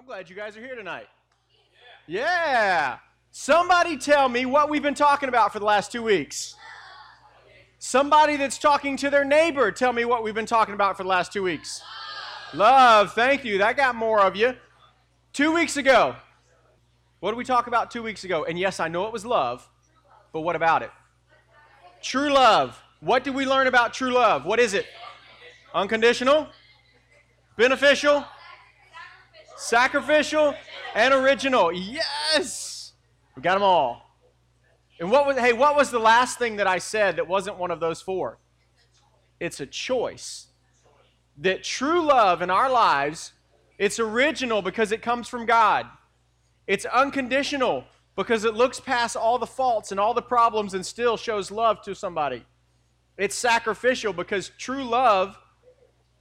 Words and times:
I'm 0.00 0.06
glad 0.06 0.30
you 0.30 0.34
guys 0.34 0.56
are 0.56 0.62
here 0.62 0.74
tonight. 0.74 1.08
Yeah. 2.06 2.96
Somebody 3.32 3.98
tell 3.98 4.30
me 4.30 4.46
what 4.46 4.70
we've 4.70 4.82
been 4.82 4.94
talking 4.94 5.28
about 5.28 5.52
for 5.52 5.58
the 5.58 5.66
last 5.66 5.92
two 5.92 6.02
weeks. 6.02 6.54
Somebody 7.78 8.38
that's 8.38 8.56
talking 8.56 8.96
to 8.96 9.10
their 9.10 9.26
neighbor, 9.26 9.70
tell 9.70 9.92
me 9.92 10.06
what 10.06 10.22
we've 10.22 10.34
been 10.34 10.46
talking 10.46 10.72
about 10.72 10.96
for 10.96 11.02
the 11.02 11.08
last 11.10 11.34
two 11.34 11.42
weeks. 11.42 11.82
Love, 12.54 13.12
thank 13.12 13.44
you. 13.44 13.58
That 13.58 13.76
got 13.76 13.94
more 13.94 14.22
of 14.22 14.36
you. 14.36 14.54
Two 15.34 15.52
weeks 15.52 15.76
ago, 15.76 16.16
what 17.18 17.32
did 17.32 17.36
we 17.36 17.44
talk 17.44 17.66
about 17.66 17.90
two 17.90 18.02
weeks 18.02 18.24
ago? 18.24 18.44
And 18.44 18.58
yes, 18.58 18.80
I 18.80 18.88
know 18.88 19.04
it 19.04 19.12
was 19.12 19.26
love, 19.26 19.68
but 20.32 20.40
what 20.40 20.56
about 20.56 20.80
it? 20.80 20.90
True 22.00 22.32
love. 22.32 22.82
What 23.00 23.22
did 23.22 23.34
we 23.34 23.44
learn 23.44 23.66
about 23.66 23.92
true 23.92 24.12
love? 24.12 24.46
What 24.46 24.60
is 24.60 24.72
it? 24.72 24.86
Unconditional? 25.74 26.48
Beneficial? 27.58 28.24
Sacrificial? 29.60 30.54
And 30.94 31.12
original. 31.12 31.70
Yes! 31.70 32.94
We 33.36 33.42
got 33.42 33.54
them 33.54 33.62
all. 33.62 34.18
And 34.98 35.10
what 35.10 35.26
was, 35.26 35.36
hey, 35.36 35.52
what 35.52 35.76
was 35.76 35.90
the 35.90 35.98
last 35.98 36.38
thing 36.38 36.56
that 36.56 36.66
I 36.66 36.78
said 36.78 37.16
that 37.16 37.28
wasn't 37.28 37.58
one 37.58 37.70
of 37.70 37.78
those 37.78 38.00
four? 38.00 38.38
It's 39.38 39.60
a 39.60 39.66
choice. 39.66 40.48
That 41.36 41.62
true 41.62 42.02
love 42.02 42.42
in 42.42 42.50
our 42.50 42.70
lives, 42.70 43.32
it's 43.78 43.98
original 43.98 44.62
because 44.62 44.92
it 44.92 45.02
comes 45.02 45.28
from 45.28 45.46
God. 45.46 45.86
It's 46.66 46.86
unconditional 46.86 47.84
because 48.16 48.44
it 48.44 48.54
looks 48.54 48.80
past 48.80 49.16
all 49.16 49.38
the 49.38 49.46
faults 49.46 49.90
and 49.90 50.00
all 50.00 50.14
the 50.14 50.22
problems 50.22 50.74
and 50.74 50.84
still 50.84 51.16
shows 51.16 51.50
love 51.50 51.82
to 51.82 51.94
somebody. 51.94 52.44
It's 53.18 53.34
sacrificial 53.34 54.12
because 54.12 54.52
true 54.58 54.84
love 54.84 55.38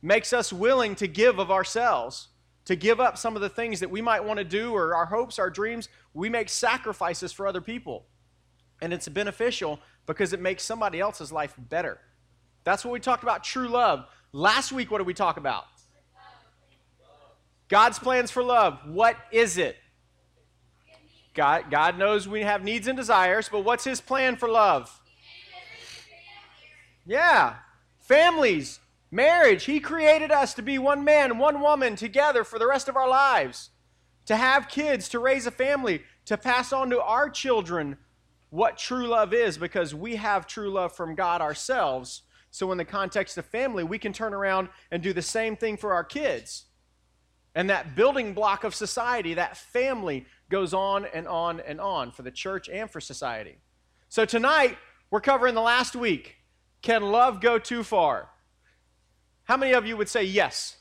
makes 0.02 0.34
us 0.34 0.52
willing 0.52 0.96
to 0.96 1.08
give 1.08 1.40
of 1.40 1.52
ourselves, 1.52 2.30
to 2.70 2.76
give 2.76 3.00
up 3.00 3.18
some 3.18 3.36
of 3.36 3.41
the 3.41 3.50
things 3.50 3.80
that 3.80 3.90
we 3.90 4.00
might 4.00 4.23
want 4.23 4.38
to 4.38 4.44
do 4.44 4.73
or 4.73 4.94
our 4.94 5.08
hopes, 5.08 5.40
our 5.40 5.50
dreams. 5.50 5.90
We 6.14 6.30
make 6.30 6.50
sacrifices 6.50 7.32
for 7.32 7.48
other 7.48 7.62
people. 7.62 8.05
And 8.80 8.93
it's 8.93 9.07
beneficial 9.07 9.80
because 10.05 10.34
it 10.34 10.40
makes 10.40 10.62
somebody 10.62 10.99
else's 10.99 11.32
life 11.32 11.55
better. 11.58 11.98
That's 12.66 12.85
what 12.85 12.91
we 12.91 12.99
talked 12.99 13.24
about 13.24 13.43
true 13.43 13.68
love. 13.68 14.05
Last 14.34 14.71
week, 14.71 14.91
what 14.91 14.99
did 14.99 15.08
we 15.08 15.16
talk 15.16 15.38
about? 15.38 15.66
God's 17.70 17.98
plans 17.98 18.30
for 18.30 18.43
love. 18.43 18.77
What 18.86 19.18
is 19.32 19.58
it? 19.58 19.76
God, 21.34 21.71
God 21.71 21.98
knows 21.98 22.27
we 22.27 22.41
have 22.41 22.63
needs 22.63 22.86
and 22.88 22.96
desires, 22.96 23.49
but 23.52 23.62
what's 23.65 23.84
His 23.84 23.99
plan 23.99 24.36
for 24.36 24.48
love? 24.48 24.96
Yeah. 27.04 27.55
Families, 28.02 28.80
marriage. 29.12 29.65
He 29.65 29.79
created 29.79 30.32
us 30.32 30.54
to 30.55 30.62
be 30.62 30.77
one 30.77 31.04
man, 31.04 31.38
one 31.38 31.62
woman 31.62 31.96
together 31.96 32.43
for 32.43 32.60
the 32.60 32.68
rest 32.68 32.88
of 32.88 32.96
our 32.96 33.10
lives. 33.10 33.70
To 34.26 34.35
have 34.35 34.70
kids, 34.70 35.10
to 35.10 35.20
raise 35.20 35.48
a 35.48 35.52
family, 35.52 36.04
to 36.26 36.38
pass 36.38 36.71
on 36.71 36.90
to 36.91 37.02
our 37.02 37.30
children 37.30 37.98
what 38.49 38.77
true 38.77 39.07
love 39.07 39.34
is 39.34 39.57
because 39.57 39.93
we 39.93 40.15
have 40.15 40.48
true 40.48 40.70
love 40.70 40.96
from 40.96 41.15
God 41.15 41.41
ourselves. 41.41 42.24
So, 42.52 42.71
in 42.71 42.77
the 42.77 42.85
context 42.85 43.37
of 43.37 43.46
family, 43.46 43.84
we 43.84 43.99
can 43.99 44.12
turn 44.12 44.34
around 44.34 44.70
and 44.91 45.04
do 45.04 45.13
the 45.13 45.21
same 45.21 45.55
thing 45.55 45.77
for 45.77 45.93
our 45.93 46.04
kids. 46.04 46.65
And 47.54 47.70
that 47.70 47.96
building 47.96 48.34
block 48.34 48.63
of 48.63 48.74
society, 48.74 49.35
that 49.35 49.57
family, 49.57 50.26
goes 50.49 50.74
on 50.74 51.05
and 51.13 51.27
on 51.27 51.60
and 51.60 51.80
on 51.80 52.12
for 52.12 52.24
the 52.24 52.32
church 52.32 52.70
and 52.70 52.90
for 52.90 52.99
society. 52.99 53.57
So, 54.07 54.26
tonight, 54.26 54.77
we're 55.12 55.21
covering 55.21 55.54
the 55.54 55.62
last 55.62 55.96
week. 55.96 56.37
Can 56.82 57.04
love 57.04 57.41
go 57.41 57.60
too 57.60 57.84
far? 57.84 58.30
How 59.50 59.58
many 59.58 59.74
of 59.74 59.88
you 59.88 59.98
would 59.98 60.08
say 60.08 60.24
yes? 60.24 60.78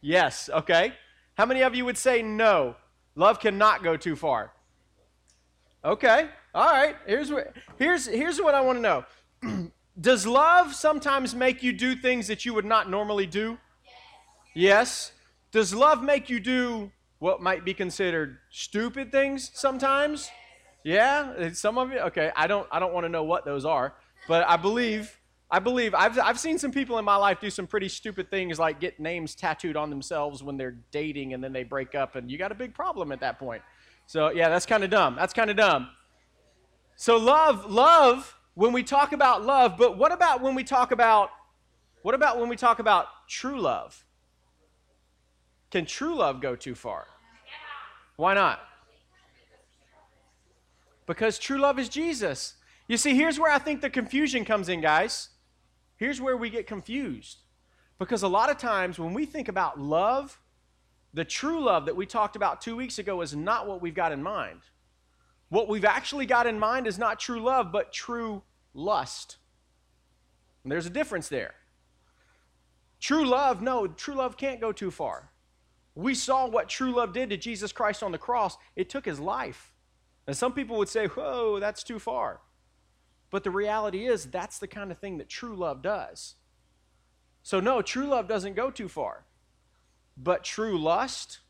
Yes, 0.00 0.48
okay. 0.48 0.92
How 1.36 1.44
many 1.44 1.64
of 1.64 1.74
you 1.74 1.84
would 1.84 1.98
say 1.98 2.22
no? 2.22 2.76
Love 3.16 3.40
cannot 3.40 3.82
go 3.82 3.96
too 3.96 4.14
far. 4.14 4.52
Okay, 5.84 6.28
all 6.54 6.70
right. 6.70 6.94
Here's 7.04 7.32
what, 7.32 7.52
here's, 7.76 8.06
here's 8.06 8.40
what 8.40 8.54
I 8.54 8.60
want 8.60 8.78
to 8.78 8.80
know. 8.80 9.72
Does 10.00 10.24
love 10.24 10.72
sometimes 10.72 11.34
make 11.34 11.64
you 11.64 11.72
do 11.72 11.96
things 11.96 12.28
that 12.28 12.44
you 12.44 12.54
would 12.54 12.64
not 12.64 12.88
normally 12.88 13.26
do? 13.26 13.58
Yes. 14.54 15.10
Does 15.50 15.74
love 15.74 16.00
make 16.00 16.30
you 16.30 16.38
do 16.38 16.92
what 17.18 17.42
might 17.42 17.64
be 17.64 17.74
considered 17.74 18.38
stupid 18.50 19.10
things 19.10 19.50
sometimes? 19.52 20.30
Yeah, 20.84 21.52
some 21.54 21.76
of 21.78 21.90
you. 21.90 21.98
Okay, 21.98 22.30
I 22.36 22.46
don't 22.46 22.68
I 22.70 22.78
don't 22.78 22.94
want 22.94 23.04
to 23.04 23.08
know 23.08 23.24
what 23.24 23.44
those 23.44 23.64
are, 23.64 23.94
but 24.28 24.46
I 24.46 24.56
believe 24.56 25.18
I 25.54 25.60
believe 25.60 25.94
I've 25.94 26.18
I've 26.18 26.40
seen 26.40 26.58
some 26.58 26.72
people 26.72 26.98
in 26.98 27.04
my 27.04 27.14
life 27.14 27.38
do 27.40 27.48
some 27.48 27.68
pretty 27.68 27.88
stupid 27.88 28.28
things 28.28 28.58
like 28.58 28.80
get 28.80 28.98
names 28.98 29.36
tattooed 29.36 29.76
on 29.76 29.88
themselves 29.88 30.42
when 30.42 30.56
they're 30.56 30.78
dating 30.90 31.32
and 31.32 31.44
then 31.44 31.52
they 31.52 31.62
break 31.62 31.94
up 31.94 32.16
and 32.16 32.28
you 32.28 32.36
got 32.36 32.50
a 32.50 32.56
big 32.56 32.74
problem 32.74 33.12
at 33.12 33.20
that 33.20 33.38
point. 33.38 33.62
So, 34.06 34.32
yeah, 34.32 34.48
that's 34.48 34.66
kind 34.66 34.82
of 34.82 34.90
dumb. 34.90 35.14
That's 35.14 35.32
kind 35.32 35.50
of 35.50 35.56
dumb. 35.56 35.90
So, 36.96 37.16
love, 37.18 37.70
love, 37.70 38.36
when 38.54 38.72
we 38.72 38.82
talk 38.82 39.12
about 39.12 39.44
love, 39.44 39.76
but 39.78 39.96
what 39.96 40.10
about 40.10 40.42
when 40.42 40.56
we 40.56 40.64
talk 40.64 40.90
about, 40.90 41.30
what 42.02 42.16
about 42.16 42.40
when 42.40 42.48
we 42.48 42.56
talk 42.56 42.80
about 42.80 43.06
true 43.28 43.60
love? 43.60 44.04
Can 45.70 45.86
true 45.86 46.16
love 46.16 46.40
go 46.40 46.56
too 46.56 46.74
far? 46.74 47.06
Why 48.16 48.34
not? 48.34 48.58
Because 51.06 51.38
true 51.38 51.58
love 51.58 51.78
is 51.78 51.88
Jesus. 51.88 52.54
You 52.88 52.96
see, 52.96 53.14
here's 53.14 53.38
where 53.38 53.52
I 53.52 53.60
think 53.60 53.82
the 53.82 53.90
confusion 53.90 54.44
comes 54.44 54.68
in, 54.68 54.80
guys. 54.80 55.28
Here's 56.04 56.20
where 56.20 56.36
we 56.36 56.50
get 56.50 56.66
confused. 56.66 57.38
Because 57.98 58.22
a 58.22 58.28
lot 58.28 58.50
of 58.50 58.58
times 58.58 58.98
when 58.98 59.14
we 59.14 59.24
think 59.24 59.48
about 59.48 59.80
love, 59.80 60.38
the 61.14 61.24
true 61.24 61.64
love 61.64 61.86
that 61.86 61.96
we 61.96 62.04
talked 62.04 62.36
about 62.36 62.60
two 62.60 62.76
weeks 62.76 62.98
ago 62.98 63.22
is 63.22 63.34
not 63.34 63.66
what 63.66 63.80
we've 63.80 63.94
got 63.94 64.12
in 64.12 64.22
mind. 64.22 64.60
What 65.48 65.66
we've 65.66 65.86
actually 65.86 66.26
got 66.26 66.46
in 66.46 66.58
mind 66.58 66.86
is 66.86 66.98
not 66.98 67.18
true 67.18 67.40
love, 67.40 67.72
but 67.72 67.90
true 67.90 68.42
lust. 68.74 69.38
And 70.62 70.70
there's 70.70 70.84
a 70.84 70.90
difference 70.90 71.30
there. 71.30 71.54
True 73.00 73.26
love, 73.26 73.62
no, 73.62 73.86
true 73.86 74.16
love 74.16 74.36
can't 74.36 74.60
go 74.60 74.72
too 74.72 74.90
far. 74.90 75.30
We 75.94 76.14
saw 76.14 76.46
what 76.46 76.68
true 76.68 76.94
love 76.94 77.14
did 77.14 77.30
to 77.30 77.38
Jesus 77.38 77.72
Christ 77.72 78.02
on 78.02 78.12
the 78.12 78.18
cross. 78.18 78.58
It 78.76 78.90
took 78.90 79.06
his 79.06 79.20
life. 79.20 79.72
And 80.26 80.36
some 80.36 80.52
people 80.52 80.76
would 80.76 80.90
say, 80.90 81.06
whoa, 81.06 81.60
that's 81.60 81.82
too 81.82 81.98
far. 81.98 82.40
But 83.34 83.42
the 83.42 83.50
reality 83.50 84.06
is, 84.06 84.26
that's 84.26 84.60
the 84.60 84.68
kind 84.68 84.92
of 84.92 84.98
thing 84.98 85.18
that 85.18 85.28
true 85.28 85.56
love 85.56 85.82
does. 85.82 86.36
So, 87.42 87.58
no, 87.58 87.82
true 87.82 88.06
love 88.06 88.28
doesn't 88.28 88.54
go 88.54 88.70
too 88.70 88.86
far. 88.86 89.24
But 90.16 90.44
true 90.44 90.78
lust, 90.78 91.40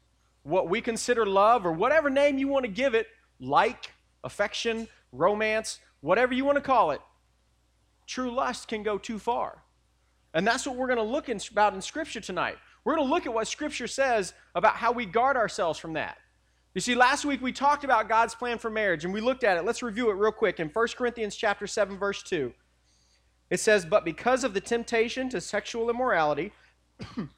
what 0.44 0.70
we 0.70 0.80
consider 0.80 1.26
love, 1.26 1.66
or 1.66 1.72
whatever 1.72 2.08
name 2.08 2.38
you 2.38 2.48
want 2.48 2.64
to 2.64 2.70
give 2.70 2.94
it, 2.94 3.08
like, 3.38 3.92
affection, 4.24 4.88
romance, 5.12 5.78
whatever 6.00 6.32
you 6.32 6.46
want 6.46 6.56
to 6.56 6.62
call 6.62 6.90
it, 6.92 7.02
true 8.06 8.30
lust 8.30 8.66
can 8.66 8.82
go 8.82 8.96
too 8.96 9.18
far. 9.18 9.62
And 10.32 10.46
that's 10.46 10.66
what 10.66 10.76
we're 10.76 10.86
going 10.86 10.96
to 10.96 11.02
look 11.02 11.28
in, 11.28 11.38
about 11.50 11.74
in 11.74 11.82
Scripture 11.82 12.22
tonight. 12.22 12.56
We're 12.84 12.96
going 12.96 13.06
to 13.06 13.12
look 13.12 13.26
at 13.26 13.34
what 13.34 13.46
Scripture 13.46 13.88
says 13.88 14.32
about 14.54 14.76
how 14.76 14.92
we 14.92 15.04
guard 15.04 15.36
ourselves 15.36 15.78
from 15.78 15.92
that. 15.92 16.16
You 16.74 16.80
see, 16.80 16.94
last 16.94 17.24
week 17.24 17.40
we 17.40 17.52
talked 17.52 17.84
about 17.84 18.08
God's 18.08 18.34
plan 18.34 18.58
for 18.58 18.68
marriage, 18.68 19.04
and 19.04 19.14
we 19.14 19.20
looked 19.20 19.44
at 19.44 19.56
it. 19.56 19.64
Let's 19.64 19.82
review 19.82 20.10
it 20.10 20.14
real 20.14 20.32
quick. 20.32 20.58
In 20.58 20.68
1 20.68 20.88
Corinthians 20.96 21.36
chapter 21.36 21.66
7, 21.66 21.96
verse 21.96 22.22
2, 22.22 22.52
it 23.50 23.60
says, 23.60 23.84
But 23.84 24.04
because 24.04 24.42
of 24.42 24.54
the 24.54 24.60
temptation 24.60 25.28
to 25.28 25.40
sexual 25.40 25.88
immorality, 25.88 26.52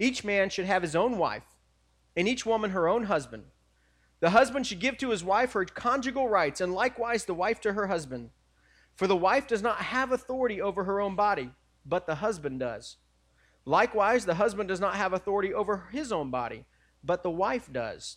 Each 0.00 0.24
man 0.24 0.48
should 0.48 0.64
have 0.64 0.80
his 0.80 0.96
own 0.96 1.18
wife, 1.18 1.44
and 2.16 2.26
each 2.26 2.46
woman 2.46 2.70
her 2.70 2.88
own 2.88 3.04
husband. 3.04 3.44
The 4.20 4.30
husband 4.30 4.66
should 4.66 4.80
give 4.80 4.96
to 4.98 5.10
his 5.10 5.22
wife 5.22 5.52
her 5.52 5.66
conjugal 5.66 6.26
rights, 6.26 6.62
and 6.62 6.72
likewise 6.72 7.26
the 7.26 7.34
wife 7.34 7.60
to 7.60 7.74
her 7.74 7.86
husband. 7.86 8.30
For 8.96 9.06
the 9.06 9.16
wife 9.16 9.46
does 9.46 9.62
not 9.62 9.76
have 9.76 10.10
authority 10.10 10.60
over 10.60 10.84
her 10.84 11.02
own 11.02 11.16
body, 11.16 11.50
but 11.84 12.06
the 12.06 12.16
husband 12.16 12.60
does. 12.60 12.96
Likewise, 13.66 14.24
the 14.24 14.36
husband 14.36 14.70
does 14.70 14.80
not 14.80 14.96
have 14.96 15.12
authority 15.12 15.52
over 15.52 15.88
his 15.92 16.12
own 16.12 16.30
body, 16.30 16.64
but 17.04 17.22
the 17.22 17.30
wife 17.30 17.70
does. 17.70 18.16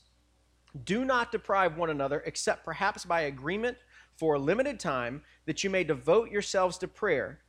Do 0.85 1.05
not 1.05 1.31
deprive 1.31 1.77
one 1.77 1.89
another, 1.89 2.23
except 2.25 2.65
perhaps 2.65 3.05
by 3.05 3.21
agreement 3.21 3.77
for 4.15 4.35
a 4.35 4.39
limited 4.39 4.79
time, 4.79 5.21
that 5.45 5.63
you 5.63 5.69
may 5.69 5.83
devote 5.83 6.31
yourselves 6.31 6.77
to 6.79 6.87
prayer, 6.87 7.39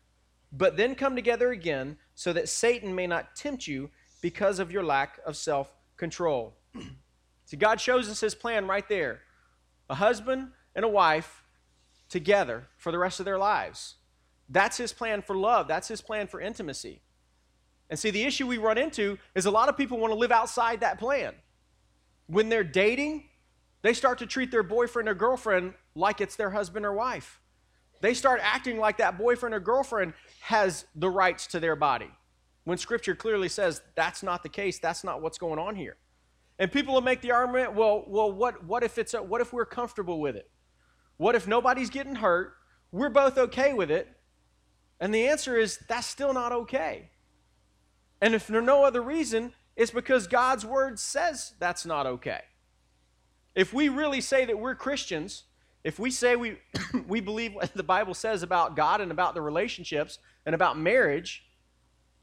but 0.52 0.76
then 0.76 0.94
come 0.94 1.16
together 1.16 1.50
again, 1.50 1.96
so 2.14 2.32
that 2.32 2.48
Satan 2.48 2.94
may 2.94 3.06
not 3.06 3.34
tempt 3.34 3.66
you 3.66 3.90
because 4.20 4.58
of 4.58 4.70
your 4.70 4.82
lack 4.82 5.18
of 5.26 5.36
self 5.36 5.70
control. 5.96 6.54
See, 7.44 7.56
God 7.56 7.80
shows 7.80 8.08
us 8.08 8.20
his 8.20 8.34
plan 8.34 8.66
right 8.66 8.88
there 8.88 9.20
a 9.90 9.94
husband 9.94 10.48
and 10.74 10.84
a 10.84 10.88
wife 10.88 11.42
together 12.08 12.68
for 12.76 12.90
the 12.90 12.98
rest 12.98 13.20
of 13.20 13.26
their 13.26 13.38
lives. 13.38 13.96
That's 14.48 14.76
his 14.76 14.92
plan 14.92 15.22
for 15.22 15.36
love, 15.36 15.68
that's 15.68 15.88
his 15.88 16.00
plan 16.00 16.26
for 16.26 16.40
intimacy. 16.40 17.00
And 17.90 17.98
see, 17.98 18.10
the 18.10 18.24
issue 18.24 18.46
we 18.46 18.58
run 18.58 18.78
into 18.78 19.18
is 19.34 19.46
a 19.46 19.50
lot 19.50 19.68
of 19.68 19.76
people 19.76 19.98
want 19.98 20.12
to 20.12 20.18
live 20.18 20.32
outside 20.32 20.80
that 20.80 20.98
plan. 20.98 21.34
When 22.26 22.48
they're 22.48 22.64
dating, 22.64 23.24
they 23.82 23.92
start 23.92 24.18
to 24.18 24.26
treat 24.26 24.50
their 24.50 24.62
boyfriend 24.62 25.08
or 25.08 25.14
girlfriend 25.14 25.74
like 25.94 26.20
it's 26.20 26.36
their 26.36 26.50
husband 26.50 26.86
or 26.86 26.92
wife. 26.92 27.40
They 28.00 28.14
start 28.14 28.40
acting 28.42 28.78
like 28.78 28.98
that 28.98 29.18
boyfriend 29.18 29.54
or 29.54 29.60
girlfriend 29.60 30.14
has 30.40 30.84
the 30.94 31.08
rights 31.08 31.46
to 31.48 31.60
their 31.60 31.76
body 31.76 32.10
when 32.64 32.78
Scripture 32.78 33.14
clearly 33.14 33.48
says 33.48 33.82
that's 33.94 34.22
not 34.22 34.42
the 34.42 34.48
case, 34.48 34.78
that's 34.78 35.04
not 35.04 35.22
what's 35.22 35.38
going 35.38 35.58
on 35.58 35.76
here. 35.76 35.96
And 36.58 36.72
people 36.72 36.94
will 36.94 37.02
make 37.02 37.20
the 37.20 37.32
argument, 37.32 37.74
well, 37.74 38.04
well, 38.06 38.32
what, 38.32 38.64
what 38.64 38.82
if 38.82 38.98
it's 38.98 39.14
a, 39.14 39.22
what 39.22 39.40
if 39.40 39.52
we're 39.52 39.66
comfortable 39.66 40.20
with 40.20 40.36
it? 40.36 40.50
What 41.16 41.34
if 41.34 41.46
nobody's 41.46 41.90
getting 41.90 42.16
hurt? 42.16 42.54
We're 42.90 43.10
both 43.10 43.38
okay 43.38 43.74
with 43.74 43.90
it. 43.90 44.08
And 45.00 45.14
the 45.14 45.26
answer 45.26 45.56
is 45.56 45.78
that's 45.88 46.06
still 46.06 46.32
not 46.32 46.52
okay. 46.52 47.10
And 48.20 48.34
if 48.34 48.44
for 48.44 48.62
no 48.62 48.84
other 48.84 49.02
reason, 49.02 49.52
it's 49.76 49.90
because 49.90 50.26
God's 50.26 50.64
word 50.64 50.98
says 50.98 51.54
that's 51.58 51.84
not 51.84 52.06
okay. 52.06 52.42
If 53.54 53.72
we 53.72 53.88
really 53.88 54.20
say 54.20 54.44
that 54.44 54.58
we're 54.58 54.74
Christians, 54.74 55.44
if 55.82 55.98
we 55.98 56.10
say 56.10 56.36
we, 56.36 56.58
we 57.08 57.20
believe 57.20 57.54
what 57.54 57.74
the 57.74 57.82
Bible 57.82 58.14
says 58.14 58.42
about 58.42 58.76
God 58.76 59.00
and 59.00 59.10
about 59.10 59.34
the 59.34 59.42
relationships 59.42 60.18
and 60.46 60.54
about 60.54 60.78
marriage, 60.78 61.44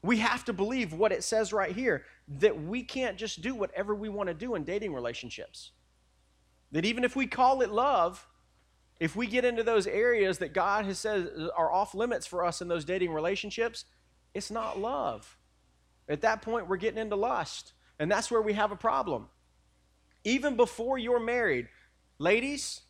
we 0.02 0.18
have 0.18 0.44
to 0.46 0.52
believe 0.52 0.92
what 0.92 1.12
it 1.12 1.22
says 1.22 1.52
right 1.52 1.74
here 1.74 2.04
that 2.40 2.60
we 2.60 2.82
can't 2.82 3.16
just 3.16 3.40
do 3.40 3.54
whatever 3.54 3.94
we 3.94 4.08
want 4.08 4.28
to 4.28 4.34
do 4.34 4.54
in 4.54 4.64
dating 4.64 4.92
relationships. 4.92 5.72
That 6.72 6.84
even 6.84 7.04
if 7.04 7.14
we 7.14 7.26
call 7.26 7.60
it 7.62 7.70
love, 7.70 8.26
if 8.98 9.14
we 9.14 9.26
get 9.26 9.44
into 9.44 9.62
those 9.62 9.86
areas 9.86 10.38
that 10.38 10.54
God 10.54 10.84
has 10.86 10.98
said 10.98 11.30
are 11.56 11.70
off 11.70 11.94
limits 11.94 12.26
for 12.26 12.44
us 12.44 12.62
in 12.62 12.68
those 12.68 12.84
dating 12.84 13.12
relationships, 13.12 13.84
it's 14.34 14.50
not 14.50 14.78
love. 14.78 15.36
At 16.08 16.22
that 16.22 16.42
point, 16.42 16.68
we're 16.68 16.76
getting 16.76 17.00
into 17.00 17.16
lust. 17.16 17.72
And 17.98 18.10
that's 18.10 18.30
where 18.30 18.42
we 18.42 18.54
have 18.54 18.72
a 18.72 18.76
problem. 18.76 19.28
Even 20.24 20.56
before 20.56 20.98
you're 20.98 21.20
married, 21.20 21.68
ladies, 22.18 22.80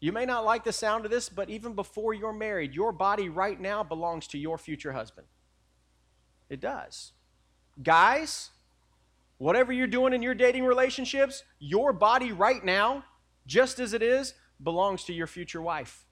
you 0.00 0.12
may 0.12 0.24
not 0.24 0.44
like 0.44 0.64
the 0.64 0.72
sound 0.72 1.04
of 1.04 1.10
this, 1.10 1.28
but 1.28 1.50
even 1.50 1.74
before 1.74 2.14
you're 2.14 2.32
married, 2.32 2.74
your 2.74 2.92
body 2.92 3.28
right 3.28 3.60
now 3.60 3.82
belongs 3.82 4.26
to 4.28 4.38
your 4.38 4.58
future 4.58 4.92
husband. 4.92 5.26
It 6.48 6.60
does. 6.60 7.12
Guys, 7.82 8.50
whatever 9.38 9.72
you're 9.72 9.86
doing 9.86 10.12
in 10.12 10.22
your 10.22 10.34
dating 10.34 10.64
relationships, 10.64 11.42
your 11.58 11.92
body 11.92 12.32
right 12.32 12.64
now, 12.64 13.04
just 13.46 13.78
as 13.78 13.94
it 13.94 14.02
is, 14.02 14.34
belongs 14.62 15.04
to 15.04 15.12
your 15.12 15.26
future 15.26 15.62
wife. 15.62 16.04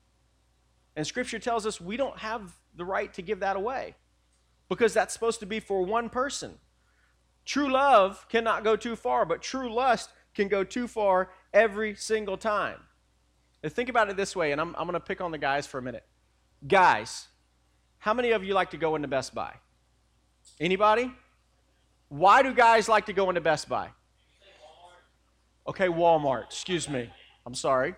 And 0.97 1.07
Scripture 1.07 1.39
tells 1.39 1.67
us 1.67 1.81
we 1.81 1.97
don't 1.97 2.19
have 2.19 2.53
the 2.75 2.85
right 2.85 3.13
to 3.15 3.23
give 3.23 3.41
that 3.41 3.57
away 3.57 3.95
because 4.75 4.95
that's 4.95 5.13
supposed 5.13 5.39
to 5.39 5.45
be 5.45 5.61
for 5.61 5.85
one 5.85 6.09
person. 6.09 6.55
True 7.45 7.71
love 7.71 8.27
cannot 8.31 8.65
go 8.65 8.75
too 8.75 8.97
far, 8.97 9.27
but 9.27 9.43
true 9.43 9.71
lust 9.71 10.09
can 10.35 10.49
go 10.49 10.65
too 10.65 10.89
far 10.89 11.29
every 11.53 11.95
single 11.95 12.39
time. 12.39 12.79
Think 13.67 13.91
about 13.91 14.09
it 14.09 14.17
this 14.17 14.35
way, 14.35 14.51
and 14.51 14.59
I'm, 14.59 14.75
I'm 14.79 14.87
going 14.87 14.95
to 14.95 15.01
pick 15.01 15.21
on 15.21 15.31
the 15.31 15.37
guys 15.37 15.67
for 15.67 15.77
a 15.77 15.83
minute. 15.83 16.05
Guys, 16.67 17.29
how 17.99 18.15
many 18.15 18.31
of 18.31 18.45
you 18.45 18.55
like 18.55 18.71
to 18.71 18.79
go 18.79 18.97
into 18.97 19.09
Best 19.09 19.35
Buy? 19.35 19.53
Anybody? 20.59 21.13
Why 22.09 22.43
do 22.43 22.55
guys 22.55 22.89
like 22.89 23.05
to 23.07 23.13
go 23.13 23.29
into 23.29 23.43
Best 23.43 23.69
Buy? 23.69 23.91
Okay, 25.67 25.89
Walmart. 25.89 26.45
Excuse 26.45 26.89
me. 26.89 27.11
I'm 27.45 27.55
sorry. 27.55 27.95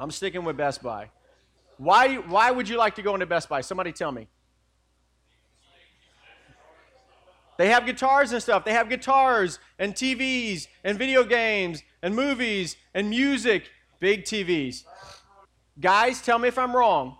I'm 0.00 0.10
sticking 0.10 0.42
with 0.42 0.56
Best 0.56 0.82
Buy. 0.82 1.10
Why, 1.76 2.16
why 2.16 2.50
would 2.50 2.68
you 2.68 2.76
like 2.76 2.96
to 2.96 3.02
go 3.02 3.14
into 3.14 3.26
Best 3.26 3.48
Buy? 3.48 3.60
Somebody 3.60 3.92
tell 3.92 4.10
me. 4.10 4.26
They 7.62 7.68
have 7.68 7.86
guitars 7.86 8.32
and 8.32 8.42
stuff. 8.42 8.64
They 8.64 8.72
have 8.72 8.88
guitars 8.88 9.60
and 9.78 9.94
TVs 9.94 10.66
and 10.82 10.98
video 10.98 11.22
games 11.22 11.84
and 12.02 12.12
movies 12.12 12.76
and 12.92 13.08
music. 13.08 13.70
Big 14.00 14.24
TVs. 14.24 14.82
Guys, 15.78 16.20
tell 16.20 16.40
me 16.40 16.48
if 16.48 16.58
I'm 16.58 16.74
wrong. 16.74 17.18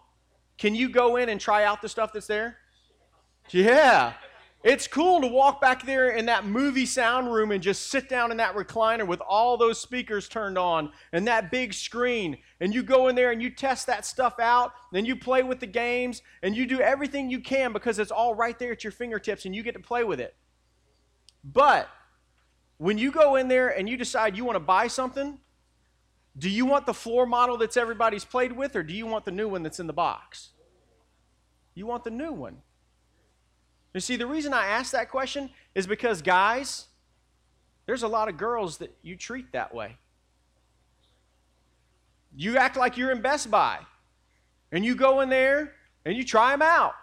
Can 0.58 0.74
you 0.74 0.88
go 0.88 1.14
in 1.14 1.28
and 1.28 1.40
try 1.40 1.62
out 1.62 1.80
the 1.80 1.88
stuff 1.88 2.12
that's 2.12 2.26
there? 2.26 2.56
Yeah. 3.50 4.14
It's 4.64 4.87
cool 4.87 5.20
to 5.20 5.26
walk 5.26 5.61
back 5.61 5.85
there 5.85 6.11
in 6.11 6.26
that 6.26 6.47
movie 6.47 6.87
sound 6.87 7.32
room 7.32 7.50
and 7.50 7.61
just 7.61 7.88
sit 7.88 8.09
down 8.09 8.31
in 8.31 8.37
that 8.37 8.55
recliner 8.55 9.05
with 9.05 9.20
all 9.20 9.56
those 9.56 9.81
speakers 9.81 10.29
turned 10.29 10.56
on 10.56 10.93
and 11.12 11.26
that 11.26 11.50
big 11.50 11.75
screen. 11.75 12.38
And 12.61 12.73
you 12.73 12.85
go 12.85 13.09
in 13.09 13.17
there 13.17 13.32
and 13.32 13.43
you 13.43 13.50
test 13.50 13.88
that 13.88 14.06
stuff 14.06 14.38
out, 14.38 14.73
and 14.94 15.05
you 15.05 15.17
play 15.17 15.43
with 15.43 15.59
the 15.59 15.67
games, 15.67 16.23
and 16.44 16.56
you 16.56 16.64
do 16.64 16.81
everything 16.81 17.29
you 17.29 17.41
can 17.41 17.73
because 17.73 17.99
it's 17.99 18.12
all 18.12 18.35
right 18.35 18.56
there 18.56 18.70
at 18.70 18.85
your 18.85 18.93
fingertips 18.93 19.44
and 19.47 19.55
you 19.55 19.64
get 19.64 19.75
to 19.75 19.81
play 19.81 20.05
with 20.05 20.20
it. 20.20 20.37
But 21.43 21.88
when 22.79 22.99
you 22.99 23.11
go 23.11 23.35
in 23.35 23.49
there 23.49 23.69
and 23.69 23.88
you 23.88 23.97
decide 23.97 24.37
you 24.37 24.44
want 24.44 24.56
to 24.56 24.61
buy 24.61 24.87
something, 24.87 25.38
do 26.38 26.49
you 26.49 26.67
want 26.67 26.87
the 26.87 26.94
floor 26.94 27.26
model 27.26 27.56
that's 27.56 27.76
everybody's 27.76 28.25
played 28.25 28.53
with, 28.53 28.76
or 28.76 28.85
do 28.85 28.94
you 28.94 29.06
want 29.06 29.25
the 29.25 29.32
new 29.32 29.49
one 29.49 29.64
that's 29.64 29.81
in 29.81 29.88
the 29.88 29.93
box? 29.93 30.50
You 31.75 31.87
want 31.87 32.05
the 32.05 32.11
new 32.11 32.32
one. 32.32 32.59
You 33.94 34.00
see, 34.00 34.16
the 34.16 34.26
reason 34.26 34.54
I 34.54 34.66
ask 34.66 34.92
that 34.92 35.10
question 35.10 35.50
is 35.74 35.86
because, 35.86 36.22
guys, 36.22 36.86
there's 37.86 38.02
a 38.02 38.08
lot 38.08 38.28
of 38.28 38.36
girls 38.36 38.78
that 38.78 38.94
you 39.02 39.16
treat 39.16 39.52
that 39.52 39.74
way. 39.74 39.96
You 42.34 42.56
act 42.56 42.76
like 42.76 42.96
you're 42.96 43.10
in 43.10 43.20
Best 43.20 43.50
Buy, 43.50 43.78
and 44.70 44.84
you 44.84 44.94
go 44.94 45.20
in 45.20 45.28
there 45.28 45.74
and 46.06 46.16
you 46.16 46.24
try 46.24 46.52
them 46.52 46.62
out, 46.62 46.94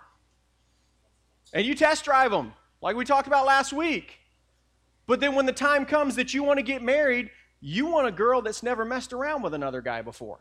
and 1.53 1.65
you 1.65 1.75
test 1.75 2.03
drive 2.03 2.31
them, 2.31 2.53
like 2.81 2.95
we 2.95 3.06
talked 3.06 3.27
about 3.27 3.45
last 3.45 3.71
week. 3.71 4.19
But 5.06 5.19
then 5.19 5.36
when 5.36 5.45
the 5.45 5.53
time 5.53 5.86
comes 5.86 6.15
that 6.15 6.33
you 6.33 6.44
want 6.44 6.57
to 6.57 6.63
get 6.63 6.81
married, 6.81 7.30
you 7.62 7.86
want 7.86 8.07
a 8.07 8.12
girl 8.12 8.41
that's 8.41 8.63
never 8.63 8.83
messed 8.86 9.13
around 9.13 9.41
with 9.41 9.53
another 9.53 9.81
guy 9.81 10.01
before. 10.01 10.39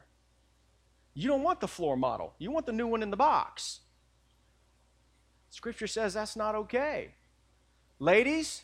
You 1.15 1.29
don't 1.29 1.43
want 1.43 1.61
the 1.61 1.69
floor 1.69 1.97
model, 1.97 2.33
you 2.39 2.51
want 2.51 2.67
the 2.67 2.73
new 2.73 2.87
one 2.87 3.03
in 3.03 3.11
the 3.11 3.17
box. 3.17 3.81
Scripture 5.51 5.87
says 5.87 6.15
that's 6.15 6.37
not 6.37 6.55
okay. 6.55 7.15
Ladies, 7.99 8.63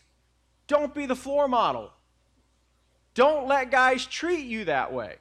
don't 0.67 0.95
be 0.95 1.07
the 1.07 1.17
floor 1.17 1.49
model. 1.49 1.93
Don't 3.15 3.47
let 3.47 3.71
guys 3.71 4.07
treat 4.07 4.47
you 4.47 4.65
that 4.65 4.93
way. 4.93 5.17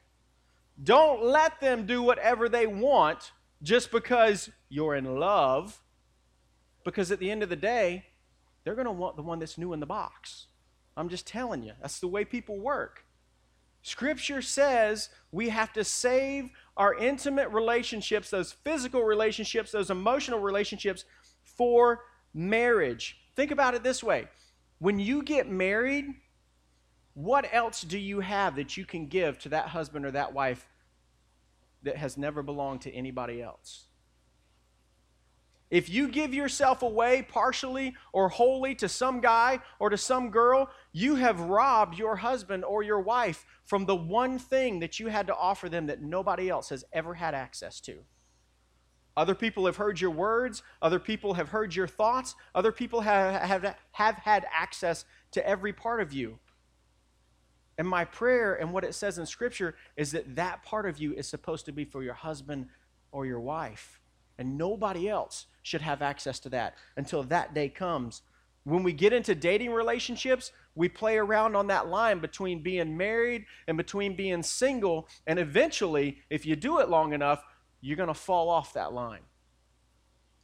Don't 0.82 1.24
let 1.24 1.60
them 1.60 1.86
do 1.86 2.02
whatever 2.02 2.48
they 2.48 2.66
want 2.66 3.32
just 3.62 3.90
because 3.90 4.50
you're 4.68 4.96
in 4.96 5.18
love. 5.18 5.80
Because 6.84 7.10
at 7.12 7.18
the 7.18 7.30
end 7.30 7.42
of 7.42 7.48
the 7.48 7.56
day, 7.56 8.06
they're 8.64 8.74
going 8.74 8.86
to 8.86 8.92
want 8.92 9.16
the 9.16 9.22
one 9.22 9.38
that's 9.38 9.56
new 9.56 9.72
in 9.72 9.80
the 9.80 9.86
box. 9.86 10.46
I'm 10.96 11.08
just 11.08 11.26
telling 11.26 11.62
you, 11.62 11.72
that's 11.80 12.00
the 12.00 12.08
way 12.08 12.24
people 12.24 12.58
work. 12.58 13.04
Scripture 13.82 14.40
says 14.40 15.10
we 15.30 15.50
have 15.50 15.72
to 15.74 15.84
save 15.84 16.50
our 16.76 16.94
intimate 16.94 17.50
relationships, 17.50 18.30
those 18.30 18.52
physical 18.52 19.02
relationships, 19.02 19.70
those 19.70 19.90
emotional 19.90 20.40
relationships 20.40 21.04
for 21.56 22.00
marriage. 22.32 23.18
Think 23.36 23.50
about 23.50 23.74
it 23.74 23.82
this 23.82 24.02
way 24.02 24.28
when 24.78 24.98
you 24.98 25.22
get 25.22 25.48
married, 25.48 26.06
what 27.14 27.48
else 27.52 27.82
do 27.82 27.98
you 27.98 28.20
have 28.20 28.56
that 28.56 28.76
you 28.76 28.84
can 28.84 29.06
give 29.06 29.38
to 29.40 29.48
that 29.50 29.68
husband 29.68 30.04
or 30.04 30.10
that 30.10 30.34
wife 30.34 30.66
that 31.82 31.96
has 31.96 32.16
never 32.16 32.42
belonged 32.42 32.82
to 32.82 32.92
anybody 32.92 33.40
else? 33.40 33.84
If 35.70 35.88
you 35.88 36.08
give 36.08 36.34
yourself 36.34 36.82
away 36.82 37.22
partially 37.22 37.94
or 38.12 38.28
wholly 38.28 38.74
to 38.76 38.88
some 38.88 39.20
guy 39.20 39.60
or 39.78 39.90
to 39.90 39.96
some 39.96 40.30
girl, 40.30 40.70
you 40.92 41.16
have 41.16 41.40
robbed 41.40 41.98
your 41.98 42.16
husband 42.16 42.64
or 42.64 42.82
your 42.82 43.00
wife 43.00 43.46
from 43.64 43.86
the 43.86 43.96
one 43.96 44.38
thing 44.38 44.80
that 44.80 45.00
you 45.00 45.08
had 45.08 45.26
to 45.26 45.34
offer 45.34 45.68
them 45.68 45.86
that 45.86 46.02
nobody 46.02 46.48
else 46.48 46.68
has 46.68 46.84
ever 46.92 47.14
had 47.14 47.34
access 47.34 47.80
to. 47.80 48.04
Other 49.16 49.34
people 49.34 49.66
have 49.66 49.76
heard 49.76 50.00
your 50.00 50.10
words. 50.10 50.62
Other 50.82 50.98
people 50.98 51.34
have 51.34 51.50
heard 51.50 51.74
your 51.74 51.86
thoughts. 51.86 52.34
Other 52.54 52.72
people 52.72 53.00
have, 53.02 53.40
have, 53.42 53.76
have 53.92 54.16
had 54.16 54.46
access 54.52 55.04
to 55.32 55.46
every 55.46 55.72
part 55.72 56.00
of 56.00 56.12
you. 56.12 56.38
And 57.78 57.88
my 57.88 58.04
prayer 58.04 58.54
and 58.54 58.72
what 58.72 58.84
it 58.84 58.94
says 58.94 59.18
in 59.18 59.26
Scripture 59.26 59.74
is 59.96 60.12
that 60.12 60.36
that 60.36 60.62
part 60.62 60.86
of 60.86 60.98
you 60.98 61.12
is 61.14 61.28
supposed 61.28 61.66
to 61.66 61.72
be 61.72 61.84
for 61.84 62.02
your 62.02 62.14
husband 62.14 62.68
or 63.12 63.26
your 63.26 63.40
wife. 63.40 64.00
And 64.38 64.58
nobody 64.58 65.08
else 65.08 65.46
should 65.62 65.82
have 65.82 66.02
access 66.02 66.38
to 66.40 66.48
that 66.50 66.74
until 66.96 67.22
that 67.24 67.54
day 67.54 67.68
comes. 67.68 68.22
When 68.64 68.82
we 68.82 68.92
get 68.92 69.12
into 69.12 69.34
dating 69.34 69.72
relationships, 69.72 70.50
we 70.74 70.88
play 70.88 71.18
around 71.18 71.54
on 71.54 71.66
that 71.68 71.88
line 71.88 72.18
between 72.18 72.62
being 72.62 72.96
married 72.96 73.44
and 73.68 73.76
between 73.76 74.16
being 74.16 74.42
single. 74.42 75.06
And 75.26 75.38
eventually, 75.38 76.18
if 76.30 76.46
you 76.46 76.56
do 76.56 76.80
it 76.80 76.88
long 76.88 77.12
enough, 77.12 77.44
you're 77.84 77.98
going 77.98 78.08
to 78.08 78.14
fall 78.14 78.48
off 78.48 78.72
that 78.72 78.94
line. 78.94 79.20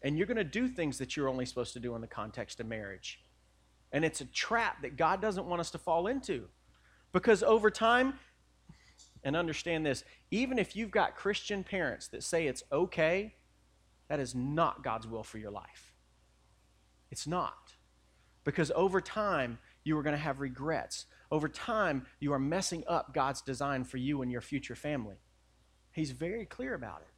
And 0.02 0.18
you're 0.18 0.26
going 0.26 0.36
to 0.36 0.44
do 0.44 0.68
things 0.68 0.98
that 0.98 1.16
you're 1.16 1.28
only 1.28 1.46
supposed 1.46 1.72
to 1.72 1.80
do 1.80 1.94
in 1.94 2.02
the 2.02 2.06
context 2.06 2.60
of 2.60 2.66
marriage. 2.66 3.20
And 3.92 4.04
it's 4.04 4.20
a 4.20 4.26
trap 4.26 4.82
that 4.82 4.98
God 4.98 5.22
doesn't 5.22 5.46
want 5.46 5.60
us 5.60 5.70
to 5.70 5.78
fall 5.78 6.06
into. 6.06 6.48
Because 7.12 7.42
over 7.42 7.70
time, 7.70 8.14
and 9.24 9.34
understand 9.34 9.86
this, 9.86 10.04
even 10.30 10.58
if 10.58 10.76
you've 10.76 10.90
got 10.90 11.16
Christian 11.16 11.64
parents 11.64 12.08
that 12.08 12.22
say 12.22 12.46
it's 12.46 12.62
okay, 12.70 13.34
that 14.08 14.20
is 14.20 14.34
not 14.34 14.84
God's 14.84 15.06
will 15.06 15.24
for 15.24 15.38
your 15.38 15.50
life. 15.50 15.94
It's 17.10 17.26
not. 17.26 17.72
Because 18.44 18.70
over 18.74 19.00
time, 19.00 19.58
you 19.84 19.98
are 19.98 20.02
going 20.02 20.16
to 20.16 20.22
have 20.22 20.40
regrets. 20.40 21.06
Over 21.30 21.48
time, 21.48 22.06
you 22.20 22.34
are 22.34 22.38
messing 22.38 22.84
up 22.86 23.14
God's 23.14 23.40
design 23.40 23.84
for 23.84 23.96
you 23.96 24.20
and 24.20 24.30
your 24.30 24.42
future 24.42 24.76
family. 24.76 25.16
He's 25.92 26.10
very 26.10 26.44
clear 26.44 26.74
about 26.74 27.00
it. 27.00 27.09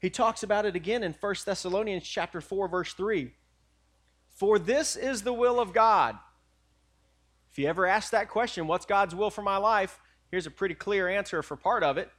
He 0.00 0.10
talks 0.10 0.42
about 0.42 0.64
it 0.64 0.74
again 0.74 1.02
in 1.02 1.14
1 1.18 1.34
Thessalonians 1.44 2.04
chapter 2.04 2.40
4 2.40 2.68
verse 2.68 2.94
3. 2.94 3.32
For 4.34 4.58
this 4.58 4.96
is 4.96 5.22
the 5.22 5.32
will 5.32 5.60
of 5.60 5.74
God, 5.74 6.18
If 7.52 7.58
you 7.58 7.66
ever 7.68 7.86
ask 7.86 8.10
that 8.12 8.30
question, 8.30 8.66
what's 8.66 8.86
God's 8.86 9.14
will 9.14 9.30
for 9.30 9.42
my 9.42 9.58
life? 9.58 10.00
Here's 10.30 10.46
a 10.46 10.50
pretty 10.50 10.74
clear 10.74 11.08
answer 11.08 11.42
for 11.42 11.56
part 11.56 11.82
of 11.82 11.98
it. 11.98 12.10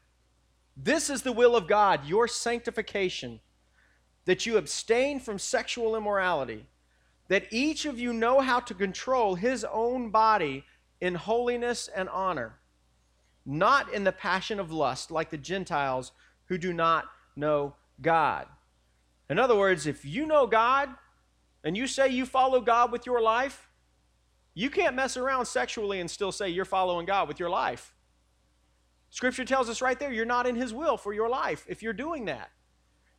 This 0.78 1.10
is 1.10 1.22
the 1.22 1.32
will 1.32 1.56
of 1.56 1.68
God, 1.68 2.06
your 2.06 2.28
sanctification, 2.28 3.40
that 4.26 4.46
you 4.46 4.58
abstain 4.58 5.20
from 5.20 5.40
sexual 5.40 5.96
immorality, 5.96 6.66
that 7.30 7.48
each 7.52 7.86
of 7.86 7.98
you 7.98 8.14
know 8.14 8.42
how 8.42 8.60
to 8.60 8.74
control 8.74 9.36
his 9.36 9.64
own 9.64 10.10
body 10.12 10.66
in 11.00 11.16
holiness 11.16 11.90
and 11.96 12.10
honor, 12.10 12.60
not 13.46 13.92
in 13.92 14.04
the 14.04 14.12
passion 14.12 14.60
of 14.60 14.72
lust 14.72 15.10
like 15.10 15.30
the 15.30 15.38
Gentiles 15.38 16.12
who 16.46 16.58
do 16.58 16.74
not 16.74 17.06
know 17.36 17.76
God. 18.02 18.48
In 19.30 19.40
other 19.40 19.56
words, 19.56 19.88
if 19.88 20.04
you 20.04 20.26
know 20.26 20.48
God 20.48 20.90
and 21.64 21.78
you 21.78 21.88
say 21.88 22.10
you 22.10 22.26
follow 22.26 22.62
God 22.62 22.92
with 22.92 23.06
your 23.06 23.22
life, 23.22 23.70
you 24.54 24.70
can't 24.70 24.96
mess 24.96 25.16
around 25.16 25.46
sexually 25.46 26.00
and 26.00 26.12
still 26.12 26.32
say 26.32 26.50
you're 26.50 26.66
following 26.66 27.06
God 27.06 27.28
with 27.28 27.40
your 27.40 27.50
life. 27.50 27.94
Scripture 29.10 29.46
tells 29.46 29.70
us 29.70 29.82
right 29.82 30.00
there, 30.00 30.12
you're 30.12 30.26
not 30.26 30.48
in 30.48 30.56
His 30.56 30.74
will 30.74 30.98
for 30.98 31.14
your 31.14 31.30
life 31.30 31.66
if 31.70 31.82
you're 31.82 31.94
doing 31.94 32.26
that. 32.26 32.50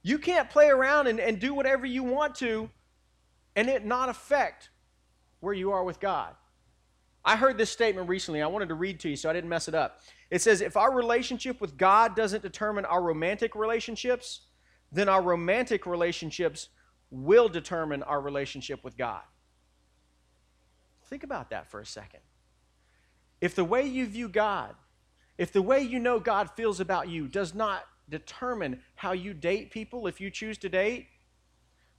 You 0.02 0.18
can't 0.18 0.50
play 0.50 0.68
around 0.68 1.06
and, 1.06 1.20
and 1.20 1.38
do 1.38 1.54
whatever 1.54 1.86
you 1.86 2.02
want 2.02 2.34
to 2.36 2.68
and 3.54 3.68
it 3.68 3.84
not 3.84 4.08
affect 4.08 4.70
where 5.40 5.54
you 5.54 5.72
are 5.72 5.84
with 5.84 6.00
God. 6.00 6.34
I 7.24 7.36
heard 7.36 7.56
this 7.56 7.70
statement 7.70 8.08
recently. 8.08 8.42
I 8.42 8.46
wanted 8.46 8.68
to 8.68 8.74
read 8.74 9.00
to 9.00 9.08
you 9.08 9.16
so 9.16 9.30
I 9.30 9.32
didn't 9.32 9.50
mess 9.50 9.68
it 9.68 9.74
up. 9.74 10.00
It 10.32 10.40
says, 10.40 10.62
If 10.62 10.78
our 10.78 10.90
relationship 10.90 11.60
with 11.60 11.76
God 11.76 12.16
doesn't 12.16 12.42
determine 12.42 12.86
our 12.86 13.02
romantic 13.02 13.54
relationships, 13.54 14.40
then 14.90 15.06
our 15.06 15.20
romantic 15.20 15.84
relationships 15.84 16.70
will 17.10 17.50
determine 17.50 18.02
our 18.02 18.18
relationship 18.18 18.82
with 18.82 18.96
God. 18.96 19.20
Think 21.04 21.22
about 21.22 21.50
that 21.50 21.70
for 21.70 21.80
a 21.80 21.86
second. 21.86 22.20
If 23.42 23.54
the 23.54 23.64
way 23.64 23.86
you 23.86 24.06
view 24.06 24.30
God, 24.30 24.74
if 25.36 25.52
the 25.52 25.60
way 25.60 25.82
you 25.82 25.98
know 25.98 26.18
God 26.18 26.48
feels 26.52 26.80
about 26.80 27.10
you 27.10 27.28
does 27.28 27.54
not 27.54 27.82
determine 28.08 28.80
how 28.94 29.12
you 29.12 29.34
date 29.34 29.70
people 29.70 30.06
if 30.06 30.18
you 30.18 30.30
choose 30.30 30.56
to 30.58 30.70
date, 30.70 31.08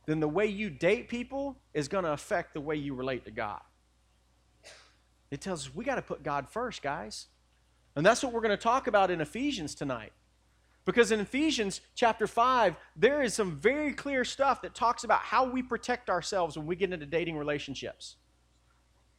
then 0.08 0.20
the 0.20 0.28
way 0.28 0.48
you 0.48 0.72
date 0.72 1.08
people 1.08 1.60
is 1.76 1.88
going 1.88 2.04
to 2.04 2.14
affect 2.14 2.56
the 2.56 2.62
way 2.62 2.78
you 2.78 2.96
relate 2.96 3.26
to 3.26 3.32
God. 3.32 3.62
It 5.30 5.40
tells 5.40 5.68
us 5.68 5.76
we 5.76 5.86
got 5.86 5.96
to 5.96 6.02
put 6.02 6.24
God 6.24 6.50
first, 6.50 6.82
guys. 6.82 7.28
And 7.96 8.06
that's 8.06 8.24
what 8.24 8.34
we're 8.34 8.42
going 8.42 8.52
to 8.52 8.58
talk 8.58 8.88
about 8.88 9.12
in 9.12 9.22
Ephesians 9.22 9.76
tonight. 9.76 10.14
Because 10.86 11.12
in 11.12 11.20
Ephesians 11.20 11.82
chapter 11.96 12.28
5, 12.28 12.76
there 12.96 13.22
is 13.22 13.34
some 13.34 13.56
very 13.56 13.94
clear 13.94 14.26
stuff 14.26 14.62
that 14.64 14.76
talks 14.76 15.04
about 15.04 15.20
how 15.20 15.46
we 15.50 15.62
protect 15.64 16.10
ourselves 16.10 16.58
when 16.58 16.66
we 16.66 16.76
get 16.76 16.92
into 16.92 17.06
dating 17.06 17.38
relationships. 17.38 18.18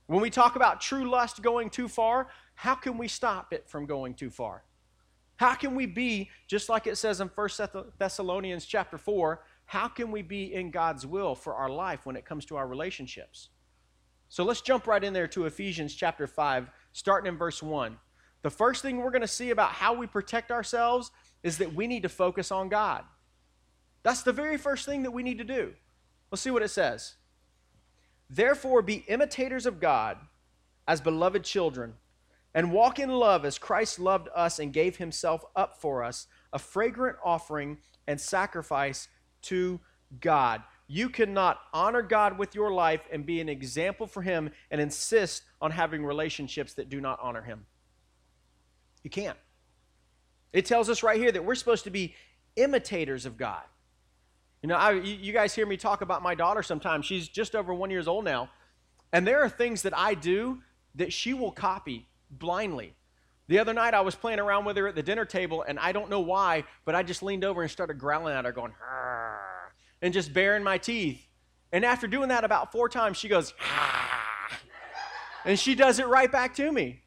When 0.07 0.21
we 0.21 0.29
talk 0.29 0.57
about 0.57 0.83
true 0.83 1.09
lust 1.09 1.41
going 1.41 1.71
too 1.71 1.89
far, 1.89 2.29
how 2.55 2.75
can 2.75 2.99
we 2.99 3.09
stop 3.09 3.53
it 3.53 3.67
from 3.67 3.87
going 3.87 4.15
too 4.15 4.29
far? 4.29 4.63
How 5.37 5.55
can 5.55 5.75
we 5.75 5.87
be, 5.87 6.31
just 6.47 6.69
like 6.69 6.87
it 6.87 6.99
says 6.99 7.21
in 7.21 7.29
1 7.29 7.49
Thessalonians 7.99 8.67
chapter 8.67 8.99
4, 8.99 9.43
how 9.67 9.89
can 9.89 10.11
we 10.11 10.21
be 10.21 10.53
in 10.53 10.71
God's 10.71 11.07
will 11.07 11.35
for 11.35 11.55
our 11.55 11.71
life 11.71 12.05
when 12.05 12.17
it 12.17 12.27
comes 12.27 12.45
to 12.47 12.57
our 12.57 12.67
relationships? 12.67 13.49
So 14.29 14.45
let's 14.45 14.61
jump 14.61 14.87
right 14.87 15.03
in 15.03 15.13
there 15.13 15.29
to 15.29 15.47
Ephesians 15.47 15.95
chapter 15.95 16.27
5, 16.27 16.69
starting 16.93 17.33
in 17.33 17.39
verse 17.39 17.63
1. 17.63 17.97
The 18.45 18.51
first 18.51 18.83
thing 18.83 18.99
we're 18.99 19.11
going 19.11 19.23
to 19.23 19.27
see 19.27 19.49
about 19.49 19.71
how 19.71 19.95
we 19.95 20.07
protect 20.07 20.51
ourselves 20.51 21.11
is 21.43 21.57
that 21.59 21.75
we 21.75 21.87
need 21.87 22.03
to 22.03 22.11
focus 22.11 22.53
on 22.53 22.69
God. 22.69 23.03
That's 24.03 24.23
the 24.23 24.35
very 24.35 24.59
first 24.59 24.85
thing 24.85 25.03
that 25.05 25.13
we 25.13 25.23
need 25.23 25.39
to 25.39 25.45
do. 25.45 25.73
Let's 26.31 26.43
see 26.43 26.51
what 26.51 26.63
it 26.63 26.69
says. 26.69 27.15
Therefore, 28.29 28.83
be 28.83 29.07
imitators 29.09 29.65
of 29.65 29.81
God 29.81 30.19
as 30.87 31.01
beloved 31.01 31.43
children, 31.43 31.95
and 32.53 32.71
walk 32.71 32.99
in 32.99 33.09
love 33.09 33.47
as 33.47 33.57
Christ 33.57 33.99
loved 33.99 34.29
us 34.37 34.59
and 34.59 34.75
gave 34.75 34.99
himself 34.99 35.43
up 35.57 35.81
for 35.81 36.05
us, 36.05 36.27
a 36.53 36.59
fragrant 36.59 37.17
offering 37.25 37.79
and 38.07 38.21
sacrifice 38.21 39.09
to 39.43 39.81
God. 40.21 40.63
You 40.87 41.09
cannot 41.09 41.61
honor 41.73 42.03
God 42.03 42.37
with 42.37 42.55
your 42.55 42.71
life 42.71 43.01
and 43.11 43.25
be 43.25 43.41
an 43.41 43.49
example 43.49 44.07
for 44.07 44.21
him 44.21 44.51
and 44.71 44.83
insist 44.83 45.45
on 45.63 45.71
having 45.71 46.05
relationships 46.05 46.75
that 46.75 46.91
do 46.91 47.01
not 47.01 47.19
honor 47.23 47.41
him. 47.41 47.65
You 49.05 49.11
can't. 49.11 49.39
It 50.53 50.67
tells 50.67 50.91
us 50.91 51.05
right 51.05 51.21
here 51.21 51.31
that 51.31 51.45
we're 51.45 51.55
supposed 51.55 51.85
to 51.85 51.91
be 51.91 52.15
imitators 52.57 53.27
of 53.27 53.37
God. 53.37 53.63
You 54.63 54.69
know, 54.69 54.77
I, 54.77 54.93
you 54.93 55.33
guys 55.33 55.55
hear 55.55 55.67
me 55.67 55.77
talk 55.77 56.01
about 56.01 56.23
my 56.23 56.35
daughter 56.35 56.63
sometimes. 56.63 57.05
She's 57.07 57.29
just 57.29 57.55
over 57.55 57.73
one 57.73 57.91
years 57.91 58.09
old 58.09 58.25
now. 58.25 58.51
And 59.13 59.27
there 59.27 59.43
are 59.43 59.49
things 59.49 59.83
that 59.83 59.97
I 59.97 60.15
do 60.15 60.63
that 60.95 61.13
she 61.13 61.35
will 61.35 61.53
copy 61.53 62.09
blindly. 62.31 62.95
The 63.47 63.59
other 63.59 63.75
night 63.75 63.93
I 63.93 64.01
was 64.01 64.15
playing 64.15 64.41
around 64.41 64.65
with 64.65 64.77
her 64.79 64.89
at 64.89 64.95
the 64.95 65.03
dinner 65.03 65.27
table, 65.27 65.63
and 65.69 65.79
I 65.79 65.93
don't 65.93 66.09
know 66.09 66.21
why, 66.21 66.65
but 66.87 66.95
I 66.95 67.03
just 67.03 67.23
leaned 67.23 67.45
over 67.45 67.61
and 67.61 67.71
started 67.71 67.99
growling 67.99 68.35
at 68.35 68.47
her, 68.47 68.53
going, 68.53 68.73
and 70.01 70.15
just 70.15 70.33
baring 70.33 70.65
my 70.65 70.79
teeth. 70.79 71.21
And 71.71 71.85
after 71.85 72.07
doing 72.07 72.31
that 72.31 72.45
about 72.45 72.73
four 72.73 72.89
times, 72.89 73.19
she 73.19 73.29
goes, 73.29 73.53
and 75.45 75.59
she 75.59 75.75
does 75.75 75.99
it 75.99 76.09
right 76.09 76.33
back 76.33 76.55
to 76.55 76.73
me. 76.73 77.03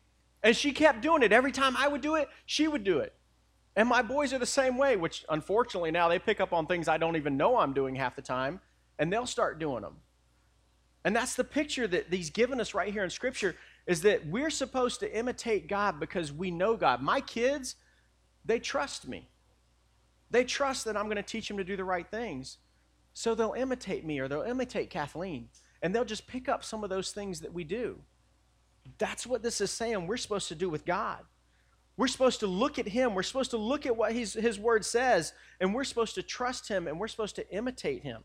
And 0.48 0.56
she 0.56 0.72
kept 0.72 1.02
doing 1.02 1.24
it. 1.24 1.34
Every 1.34 1.52
time 1.52 1.76
I 1.76 1.90
would 1.90 2.00
do 2.00 2.16
it, 2.16 2.30
she 2.46 2.70
would 2.70 2.86
do 2.86 3.00
it. 3.00 3.14
And 3.76 3.90
my 3.90 4.02
boys 4.02 4.32
are 4.32 4.40
the 4.40 4.46
same 4.46 4.78
way, 4.78 4.96
which 4.96 5.26
unfortunately 5.28 5.92
now 5.92 6.08
they 6.08 6.20
pick 6.20 6.40
up 6.40 6.54
on 6.54 6.66
things 6.66 6.88
I 6.88 6.98
don't 6.98 7.18
even 7.18 7.36
know 7.36 7.58
I'm 7.58 7.74
doing 7.74 7.96
half 7.96 8.16
the 8.16 8.22
time, 8.22 8.62
and 8.98 9.12
they'll 9.12 9.26
start 9.26 9.60
doing 9.60 9.82
them. 9.82 9.98
And 11.04 11.14
that's 11.14 11.36
the 11.36 11.44
picture 11.44 11.86
that 11.90 12.14
he's 12.14 12.30
given 12.30 12.62
us 12.62 12.74
right 12.74 12.94
here 12.94 13.04
in 13.04 13.10
Scripture 13.10 13.58
is 13.88 14.04
that 14.04 14.26
we're 14.26 14.50
supposed 14.50 15.02
to 15.02 15.14
imitate 15.14 15.68
God 15.68 16.00
because 16.00 16.32
we 16.32 16.50
know 16.50 16.78
God. 16.78 17.02
My 17.02 17.20
kids, 17.20 17.76
they 18.46 18.58
trust 18.58 19.06
me. 19.06 19.28
They 20.32 20.46
trust 20.46 20.86
that 20.86 20.96
I'm 20.96 21.08
going 21.08 21.18
to 21.18 21.24
teach 21.24 21.50
them 21.50 21.58
to 21.58 21.66
do 21.66 21.76
the 21.76 21.84
right 21.84 22.10
things. 22.10 22.60
So 23.14 23.36
they'll 23.36 23.52
imitate 23.52 24.06
me 24.06 24.20
or 24.20 24.30
they'll 24.30 24.44
imitate 24.44 24.92
Kathleen, 24.92 25.50
and 25.82 25.94
they'll 25.94 26.06
just 26.06 26.26
pick 26.26 26.48
up 26.48 26.64
some 26.64 26.86
of 26.86 26.90
those 26.90 27.12
things 27.12 27.42
that 27.42 27.52
we 27.52 27.66
do. 27.66 28.00
That's 28.98 29.28
what 29.28 29.44
this 29.44 29.62
is 29.62 29.72
saying 29.72 30.08
we're 30.08 30.18
supposed 30.18 30.48
to 30.50 30.56
do 30.56 30.70
with 30.70 30.86
God. 30.86 31.20
We're 31.98 32.08
supposed 32.08 32.42
to 32.42 32.48
look 32.48 32.78
at 32.78 32.88
him. 32.88 33.16
We're 33.16 33.24
supposed 33.24 33.52
to 33.52 33.58
look 33.58 33.86
at 33.88 33.98
what 33.98 34.14
his, 34.14 34.60
word 34.60 34.86
says, 34.86 35.34
and 35.60 35.74
we're 35.74 35.84
supposed 35.84 36.16
to 36.16 36.22
trust 36.22 36.68
him, 36.68 36.88
and 36.88 37.00
we're 37.00 37.08
supposed 37.08 37.36
to 37.38 37.50
imitate 37.52 38.04
him. 38.04 38.24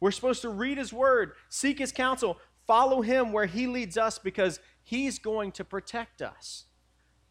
We're 0.00 0.10
supposed 0.10 0.42
to 0.42 0.50
read 0.50 0.76
his 0.78 0.92
word, 0.92 1.32
seek 1.48 1.78
his 1.78 1.92
counsel, 1.92 2.38
follow 2.66 3.00
him 3.00 3.32
where 3.32 3.46
he 3.46 3.66
leads 3.66 3.96
us 3.96 4.18
because 4.18 4.60
he's 4.82 5.18
going 5.18 5.52
to 5.52 5.64
protect 5.64 6.20
us. 6.20 6.66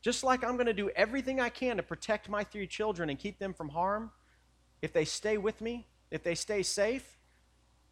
Just 0.02 0.24
like 0.24 0.44
I'm 0.44 0.56
going 0.56 0.66
to 0.66 0.74
do 0.74 0.90
everything 0.96 1.40
I 1.40 1.50
can 1.50 1.78
to 1.78 1.84
protect 1.84 2.30
my 2.30 2.44
three 2.44 2.68
children 2.68 3.10
and 3.10 3.20
keep 3.20 3.38
them 3.38 3.54
from 3.54 3.70
harm, 3.70 4.12
if 4.82 4.94
they 4.94 5.06
stay 5.06 5.38
with 5.38 5.62
me, 5.62 5.88
if 6.10 6.24
they 6.24 6.36
stay 6.36 6.64
safe, 6.64 7.18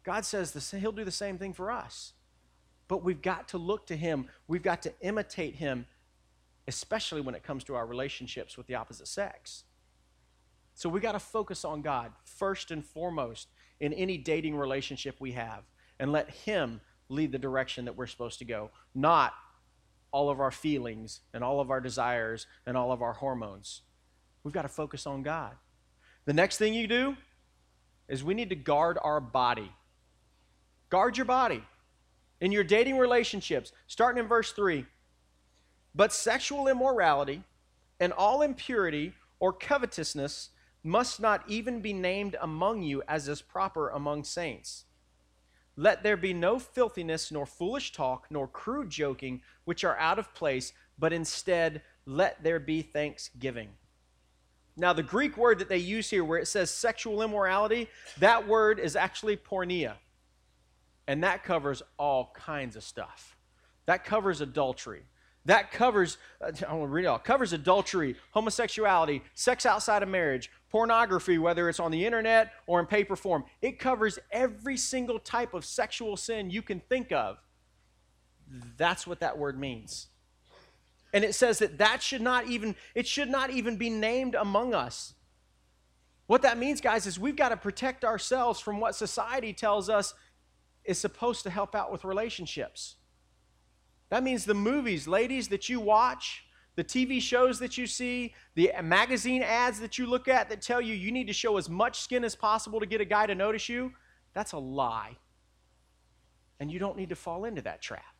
God 0.02 0.24
says 0.24 0.52
the, 0.52 0.78
he'll 0.78 0.92
do 0.92 1.04
the 1.04 1.10
same 1.10 1.38
thing 1.38 1.52
for 1.52 1.70
us. 1.70 2.14
But 2.88 3.04
we've 3.04 3.22
got 3.22 3.48
to 3.48 3.58
look 3.58 3.86
to 3.86 3.96
him, 3.96 4.26
we've 4.48 4.62
got 4.62 4.82
to 4.82 4.92
imitate 5.00 5.54
him 5.54 5.86
especially 6.68 7.22
when 7.22 7.34
it 7.34 7.42
comes 7.42 7.64
to 7.64 7.74
our 7.74 7.86
relationships 7.86 8.58
with 8.58 8.66
the 8.66 8.74
opposite 8.74 9.08
sex. 9.08 9.64
So 10.74 10.88
we 10.88 11.00
got 11.00 11.12
to 11.12 11.18
focus 11.18 11.64
on 11.64 11.80
God 11.80 12.12
first 12.24 12.70
and 12.70 12.84
foremost 12.84 13.48
in 13.80 13.94
any 13.94 14.18
dating 14.18 14.54
relationship 14.54 15.16
we 15.18 15.32
have 15.32 15.64
and 15.98 16.12
let 16.12 16.30
Him 16.30 16.82
lead 17.08 17.32
the 17.32 17.38
direction 17.38 17.86
that 17.86 17.96
we're 17.96 18.06
supposed 18.06 18.38
to 18.40 18.44
go, 18.44 18.70
not 18.94 19.32
all 20.12 20.28
of 20.28 20.40
our 20.40 20.50
feelings 20.50 21.20
and 21.32 21.42
all 21.42 21.58
of 21.58 21.70
our 21.70 21.80
desires 21.80 22.46
and 22.66 22.76
all 22.76 22.92
of 22.92 23.00
our 23.00 23.14
hormones. 23.14 23.80
We've 24.44 24.54
got 24.54 24.62
to 24.62 24.68
focus 24.68 25.06
on 25.06 25.22
God. 25.22 25.52
The 26.26 26.34
next 26.34 26.58
thing 26.58 26.74
you 26.74 26.86
do 26.86 27.16
is 28.08 28.22
we 28.22 28.34
need 28.34 28.50
to 28.50 28.56
guard 28.56 28.98
our 29.02 29.20
body. 29.20 29.72
Guard 30.90 31.16
your 31.16 31.24
body. 31.24 31.64
In 32.40 32.52
your 32.52 32.64
dating 32.64 32.98
relationships, 32.98 33.72
starting 33.86 34.22
in 34.22 34.28
verse 34.28 34.52
3, 34.52 34.86
but 35.94 36.12
sexual 36.12 36.68
immorality 36.68 37.42
and 37.98 38.12
all 38.12 38.42
impurity 38.42 39.14
or 39.40 39.52
covetousness 39.52 40.50
must 40.84 41.20
not 41.20 41.42
even 41.48 41.80
be 41.80 41.92
named 41.92 42.36
among 42.40 42.82
you 42.82 43.02
as 43.08 43.28
is 43.28 43.42
proper 43.42 43.90
among 43.90 44.24
saints. 44.24 44.84
Let 45.76 46.02
there 46.02 46.16
be 46.16 46.32
no 46.32 46.58
filthiness, 46.58 47.30
nor 47.30 47.46
foolish 47.46 47.92
talk, 47.92 48.26
nor 48.30 48.48
crude 48.48 48.90
joking, 48.90 49.42
which 49.64 49.84
are 49.84 49.96
out 49.98 50.18
of 50.18 50.34
place, 50.34 50.72
but 50.98 51.12
instead 51.12 51.82
let 52.04 52.42
there 52.42 52.58
be 52.58 52.82
thanksgiving. 52.82 53.68
Now, 54.76 54.92
the 54.92 55.02
Greek 55.02 55.36
word 55.36 55.58
that 55.58 55.68
they 55.68 55.78
use 55.78 56.10
here, 56.10 56.24
where 56.24 56.38
it 56.38 56.46
says 56.46 56.70
sexual 56.70 57.22
immorality, 57.22 57.88
that 58.18 58.46
word 58.46 58.78
is 58.78 58.96
actually 58.96 59.36
porneia. 59.36 59.94
And 61.08 61.24
that 61.24 61.42
covers 61.42 61.82
all 61.98 62.32
kinds 62.36 62.76
of 62.76 62.84
stuff. 62.84 63.36
That 63.86 64.04
covers 64.04 64.42
adultery. 64.42 65.02
That 65.46 65.72
covers, 65.72 66.18
uh, 66.42 66.52
I 66.68 66.74
want 66.74 66.90
to 66.90 66.92
read 66.92 67.04
it 67.04 67.08
all, 67.08 67.18
covers 67.18 67.54
adultery, 67.54 68.16
homosexuality, 68.32 69.22
sex 69.32 69.64
outside 69.64 70.02
of 70.02 70.10
marriage, 70.10 70.50
pornography, 70.70 71.38
whether 71.38 71.70
it's 71.70 71.80
on 71.80 71.90
the 71.90 72.04
internet 72.04 72.52
or 72.66 72.78
in 72.78 72.86
paper 72.86 73.16
form. 73.16 73.44
It 73.62 73.78
covers 73.78 74.18
every 74.30 74.76
single 74.76 75.18
type 75.18 75.54
of 75.54 75.64
sexual 75.64 76.18
sin 76.18 76.50
you 76.50 76.60
can 76.60 76.80
think 76.80 77.10
of. 77.10 77.38
That's 78.76 79.06
what 79.06 79.20
that 79.20 79.38
word 79.38 79.58
means. 79.58 80.08
And 81.14 81.24
it 81.24 81.34
says 81.34 81.58
that 81.60 81.78
that 81.78 82.02
should 82.02 82.20
not 82.20 82.48
even 82.48 82.76
it 82.94 83.06
should 83.06 83.30
not 83.30 83.48
even 83.48 83.76
be 83.76 83.88
named 83.88 84.34
among 84.34 84.74
us. 84.74 85.14
What 86.26 86.42
that 86.42 86.58
means, 86.58 86.82
guys, 86.82 87.06
is 87.06 87.18
we've 87.18 87.36
got 87.36 87.48
to 87.48 87.56
protect 87.56 88.04
ourselves 88.04 88.60
from 88.60 88.80
what 88.80 88.94
society 88.94 89.54
tells 89.54 89.88
us 89.88 90.12
is 90.88 90.98
supposed 90.98 91.42
to 91.44 91.50
help 91.50 91.74
out 91.74 91.92
with 91.92 92.04
relationships. 92.04 92.96
That 94.08 94.22
means 94.22 94.44
the 94.44 94.54
movies, 94.54 95.06
ladies, 95.06 95.48
that 95.48 95.68
you 95.68 95.80
watch, 95.80 96.44
the 96.76 96.84
TV 96.84 97.20
shows 97.20 97.58
that 97.58 97.76
you 97.76 97.86
see, 97.86 98.34
the 98.54 98.72
magazine 98.82 99.42
ads 99.42 99.80
that 99.80 99.98
you 99.98 100.06
look 100.06 100.28
at 100.28 100.48
that 100.48 100.62
tell 100.62 100.80
you 100.80 100.94
you 100.94 101.12
need 101.12 101.26
to 101.26 101.32
show 101.32 101.58
as 101.58 101.68
much 101.68 102.00
skin 102.00 102.24
as 102.24 102.34
possible 102.34 102.80
to 102.80 102.86
get 102.86 103.00
a 103.00 103.04
guy 103.04 103.26
to 103.26 103.34
notice 103.34 103.68
you, 103.68 103.92
that's 104.32 104.52
a 104.52 104.58
lie. 104.58 105.16
And 106.58 106.72
you 106.72 106.78
don't 106.78 106.96
need 106.96 107.10
to 107.10 107.16
fall 107.16 107.44
into 107.44 107.60
that 107.62 107.82
trap. 107.82 108.14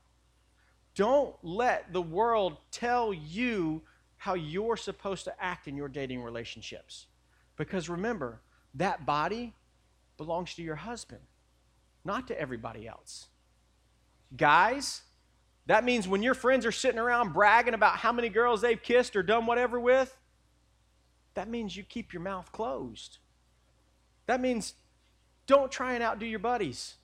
Don't 0.95 1.35
let 1.43 1.93
the 1.93 2.03
world 2.03 2.59
tell 2.71 3.15
you 3.15 3.83
how 4.17 4.35
you're 4.35 4.77
supposed 4.77 5.25
to 5.25 5.43
act 5.43 5.69
in 5.69 5.77
your 5.77 5.89
dating 5.89 6.23
relationships. 6.23 7.07
Because 7.57 7.89
remember, 7.89 8.41
that 8.75 9.07
body 9.07 9.55
belongs 10.17 10.55
to 10.57 10.63
your 10.63 10.77
husband, 10.77 11.23
not 12.05 12.28
to 12.28 12.40
everybody 12.40 12.87
else. 12.87 13.26
Guys, 14.37 15.02
that 15.67 15.85
means 15.85 16.09
when 16.09 16.23
your 16.23 16.35
friends 16.35 16.64
are 16.64 16.73
sitting 16.73 16.99
around 16.99 17.33
bragging 17.33 17.75
about 17.75 17.99
how 17.99 18.12
many 18.12 18.28
girls 18.28 18.62
they've 18.62 18.83
kissed 18.83 19.14
or 19.17 19.23
done 19.23 19.47
whatever 19.47 19.78
with, 19.78 20.17
that 21.35 21.49
means 21.49 21.76
you 21.76 21.83
keep 21.83 22.12
your 22.12 22.23
mouth 22.23 22.50
closed. 22.52 23.19
That 24.26 24.40
means 24.40 24.75
don't 25.47 25.71
try 25.71 25.95
and 25.95 26.02
outdo 26.02 26.26
your 26.26 26.38
buddies. 26.38 26.95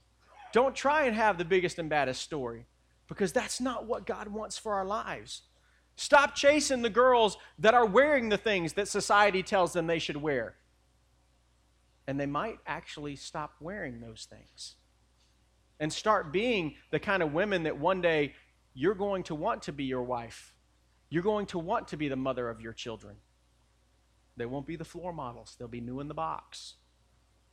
Don't 0.52 0.74
try 0.74 1.04
and 1.04 1.14
have 1.14 1.36
the 1.36 1.44
biggest 1.44 1.78
and 1.78 1.90
baddest 1.90 2.22
story 2.22 2.66
because 3.08 3.32
that's 3.32 3.60
not 3.60 3.86
what 3.86 4.06
God 4.06 4.28
wants 4.28 4.56
for 4.56 4.74
our 4.74 4.84
lives. 4.84 5.42
Stop 5.96 6.34
chasing 6.34 6.82
the 6.82 6.90
girls 6.90 7.36
that 7.58 7.74
are 7.74 7.86
wearing 7.86 8.28
the 8.28 8.36
things 8.36 8.72
that 8.74 8.88
society 8.88 9.42
tells 9.42 9.72
them 9.72 9.86
they 9.86 9.98
should 9.98 10.16
wear. 10.16 10.56
And 12.06 12.18
they 12.18 12.26
might 12.26 12.58
actually 12.66 13.16
stop 13.16 13.54
wearing 13.60 14.00
those 14.00 14.26
things 14.28 14.76
and 15.80 15.92
start 15.92 16.32
being 16.32 16.74
the 16.90 16.98
kind 16.98 17.22
of 17.22 17.32
women 17.32 17.64
that 17.64 17.78
one 17.78 18.00
day 18.00 18.34
you're 18.74 18.94
going 18.94 19.22
to 19.24 19.34
want 19.34 19.62
to 19.62 19.72
be 19.72 19.84
your 19.84 20.02
wife. 20.02 20.54
You're 21.10 21.22
going 21.22 21.46
to 21.46 21.58
want 21.58 21.88
to 21.88 21.96
be 21.96 22.08
the 22.08 22.16
mother 22.16 22.48
of 22.48 22.60
your 22.60 22.72
children. 22.72 23.16
They 24.36 24.46
won't 24.46 24.66
be 24.66 24.76
the 24.76 24.84
floor 24.84 25.12
models, 25.12 25.56
they'll 25.58 25.68
be 25.68 25.80
new 25.80 26.00
in 26.00 26.08
the 26.08 26.14
box. 26.14 26.74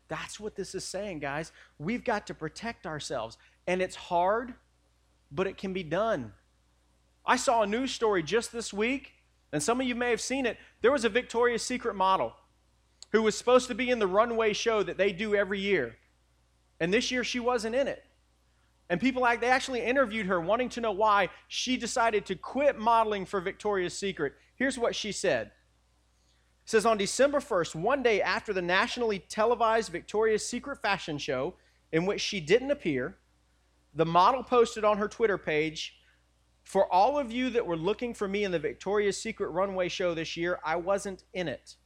That's 0.07 0.39
what 0.39 0.55
this 0.55 0.75
is 0.75 0.83
saying, 0.83 1.19
guys. 1.19 1.53
We've 1.79 2.03
got 2.03 2.27
to 2.27 2.33
protect 2.33 2.85
ourselves. 2.85 3.37
And 3.65 3.81
it's 3.81 3.95
hard 3.95 4.55
but 5.31 5.47
it 5.47 5.57
can 5.57 5.73
be 5.73 5.83
done. 5.83 6.33
I 7.25 7.37
saw 7.37 7.61
a 7.61 7.67
news 7.67 7.91
story 7.91 8.21
just 8.21 8.51
this 8.51 8.73
week, 8.73 9.13
and 9.53 9.63
some 9.63 9.79
of 9.79 9.87
you 9.87 9.95
may 9.95 10.09
have 10.09 10.21
seen 10.21 10.45
it. 10.45 10.57
There 10.81 10.91
was 10.91 11.05
a 11.05 11.09
Victoria's 11.09 11.63
Secret 11.63 11.95
model 11.95 12.33
who 13.11 13.21
was 13.21 13.37
supposed 13.37 13.67
to 13.69 13.75
be 13.75 13.89
in 13.89 13.99
the 13.99 14.07
runway 14.07 14.53
show 14.53 14.83
that 14.83 14.97
they 14.97 15.11
do 15.11 15.35
every 15.35 15.59
year. 15.59 15.97
And 16.79 16.93
this 16.93 17.11
year 17.11 17.23
she 17.23 17.39
wasn't 17.39 17.75
in 17.75 17.87
it. 17.87 18.03
And 18.91 18.99
people 18.99 19.23
they 19.39 19.47
actually 19.47 19.85
interviewed 19.85 20.25
her 20.25 20.41
wanting 20.41 20.67
to 20.67 20.81
know 20.81 20.91
why 20.91 21.29
she 21.47 21.77
decided 21.77 22.25
to 22.25 22.35
quit 22.35 22.77
modeling 22.77 23.25
for 23.25 23.39
Victoria's 23.39 23.97
Secret. 23.97 24.33
Here's 24.55 24.77
what 24.77 24.97
she 24.97 25.13
said. 25.13 25.47
It 25.47 25.51
says 26.65 26.85
on 26.85 26.97
December 26.97 27.39
1st, 27.39 27.75
one 27.75 28.03
day 28.03 28.21
after 28.21 28.51
the 28.51 28.61
nationally 28.61 29.19
televised 29.19 29.93
Victoria's 29.93 30.45
Secret 30.45 30.81
fashion 30.81 31.17
show 31.17 31.53
in 31.93 32.05
which 32.05 32.19
she 32.19 32.41
didn't 32.41 32.69
appear, 32.69 33.15
the 33.95 34.05
model 34.05 34.43
posted 34.43 34.83
on 34.83 34.97
her 34.97 35.07
Twitter 35.07 35.37
page 35.37 35.95
For 36.63 36.91
all 36.91 37.17
of 37.17 37.31
you 37.31 37.49
that 37.51 37.65
were 37.65 37.77
looking 37.77 38.13
for 38.13 38.27
me 38.27 38.43
in 38.43 38.51
the 38.51 38.59
Victoria's 38.59 39.17
Secret 39.17 39.51
runway 39.51 39.87
show 39.87 40.13
this 40.13 40.35
year, 40.35 40.59
I 40.65 40.75
wasn't 40.75 41.23
in 41.33 41.47
it. 41.47 41.77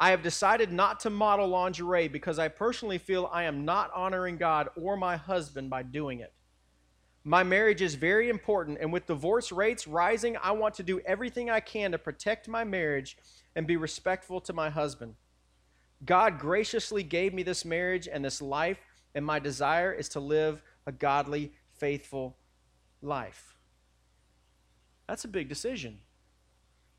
I 0.00 0.10
have 0.10 0.22
decided 0.22 0.72
not 0.72 1.00
to 1.00 1.10
model 1.10 1.48
lingerie 1.48 2.08
because 2.08 2.38
I 2.38 2.48
personally 2.48 2.98
feel 2.98 3.28
I 3.32 3.44
am 3.44 3.64
not 3.64 3.90
honoring 3.94 4.36
God 4.36 4.68
or 4.76 4.96
my 4.96 5.16
husband 5.16 5.70
by 5.70 5.82
doing 5.82 6.20
it. 6.20 6.32
My 7.24 7.42
marriage 7.42 7.82
is 7.82 7.96
very 7.96 8.28
important, 8.28 8.78
and 8.80 8.92
with 8.92 9.06
divorce 9.06 9.50
rates 9.50 9.86
rising, 9.86 10.36
I 10.42 10.52
want 10.52 10.74
to 10.76 10.82
do 10.82 11.00
everything 11.00 11.50
I 11.50 11.60
can 11.60 11.90
to 11.92 11.98
protect 11.98 12.48
my 12.48 12.62
marriage 12.64 13.18
and 13.56 13.66
be 13.66 13.76
respectful 13.76 14.40
to 14.42 14.52
my 14.52 14.70
husband. 14.70 15.14
God 16.04 16.38
graciously 16.38 17.02
gave 17.02 17.34
me 17.34 17.42
this 17.42 17.64
marriage 17.64 18.08
and 18.10 18.24
this 18.24 18.40
life, 18.40 18.78
and 19.14 19.26
my 19.26 19.40
desire 19.40 19.92
is 19.92 20.08
to 20.10 20.20
live 20.20 20.62
a 20.86 20.92
godly, 20.92 21.52
faithful 21.76 22.36
life. 23.02 23.56
That's 25.08 25.24
a 25.24 25.28
big 25.28 25.48
decision. 25.48 25.98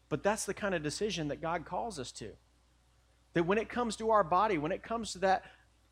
But 0.09 0.21
that's 0.21 0.45
the 0.45 0.53
kind 0.53 0.75
of 0.75 0.83
decision 0.83 1.29
that 1.29 1.41
God 1.41 1.65
calls 1.65 1.97
us 1.97 2.11
to. 2.13 2.31
That 3.33 3.45
when 3.45 3.57
it 3.57 3.69
comes 3.69 3.95
to 3.97 4.09
our 4.11 4.23
body, 4.23 4.57
when 4.57 4.71
it 4.71 4.83
comes 4.83 5.13
to 5.13 5.19
that 5.19 5.43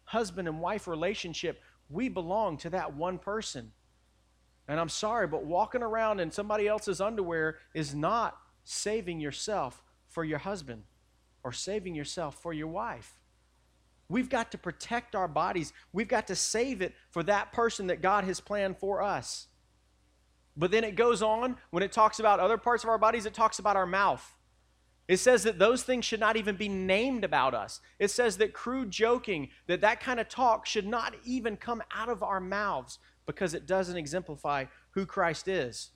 husband 0.06 0.48
and 0.48 0.60
wife 0.60 0.88
relationship, 0.88 1.62
we 1.90 2.10
belong 2.10 2.58
to 2.58 2.70
that 2.72 2.96
one 2.96 3.18
person. 3.18 3.72
And 4.68 4.80
I'm 4.80 4.90
sorry, 4.90 5.28
but 5.28 5.46
walking 5.46 5.84
around 5.84 6.20
in 6.20 6.32
somebody 6.32 6.68
else's 6.68 7.00
underwear 7.00 7.58
is 7.74 7.96
not 7.96 8.38
saving 8.64 9.20
yourself 9.20 9.82
for 10.10 10.24
your 10.24 10.40
husband 10.40 10.84
or 11.44 11.52
saving 11.52 11.96
yourself 11.96 12.42
for 12.42 12.52
your 12.52 12.68
wife. 12.68 13.20
We've 14.10 14.30
got 14.30 14.52
to 14.52 14.58
protect 14.58 15.16
our 15.16 15.28
bodies. 15.28 15.74
We've 15.94 16.08
got 16.08 16.28
to 16.28 16.36
save 16.36 16.82
it 16.82 16.94
for 17.12 17.24
that 17.24 17.52
person 17.54 17.88
that 17.88 18.02
God 18.02 18.24
has 18.24 18.40
planned 18.40 18.78
for 18.78 19.02
us. 19.02 19.48
But 20.56 20.72
then 20.72 20.84
it 20.84 20.96
goes 20.96 21.22
on, 21.22 21.58
when 21.70 21.84
it 21.84 21.92
talks 21.92 22.20
about 22.20 22.40
other 22.40 22.58
parts 22.58 22.84
of 22.84 22.90
our 22.90 22.98
bodies, 22.98 23.26
it 23.26 23.34
talks 23.34 23.60
about 23.60 23.76
our 23.76 23.86
mouth. 23.86 24.37
It 25.08 25.18
says 25.18 25.44
that 25.44 25.58
those 25.58 25.84
things 25.84 26.04
should 26.04 26.20
not 26.20 26.36
even 26.36 26.58
be 26.58 26.68
named 26.68 27.24
about 27.24 27.54
us. 27.54 27.80
It 27.98 28.12
says 28.12 28.38
that 28.38 28.54
crude 28.54 28.92
joking, 28.92 29.50
that 29.68 29.82
that 29.82 30.02
kind 30.02 30.20
of 30.20 30.28
talk 30.28 30.66
should 30.66 30.86
not 30.86 31.16
even 31.24 31.56
come 31.56 31.82
out 31.96 32.10
of 32.10 32.22
our 32.22 32.42
mouths 32.42 33.00
because 33.26 33.54
it 33.54 33.66
doesn't 33.66 33.96
exemplify 33.96 34.66
who 34.92 35.06
Christ 35.06 35.48
is. 35.48 35.92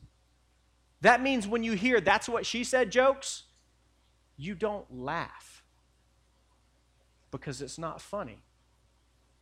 That 1.02 1.21
means 1.21 1.47
when 1.47 1.63
you 1.63 1.74
hear 1.74 2.00
that's 2.00 2.30
what 2.30 2.45
she 2.45 2.63
said 2.63 2.91
jokes, 2.91 3.43
you 4.38 4.56
don't 4.56 4.86
laugh 4.89 5.63
because 7.32 7.62
it's 7.62 7.78
not 7.78 8.02
funny. 8.02 8.39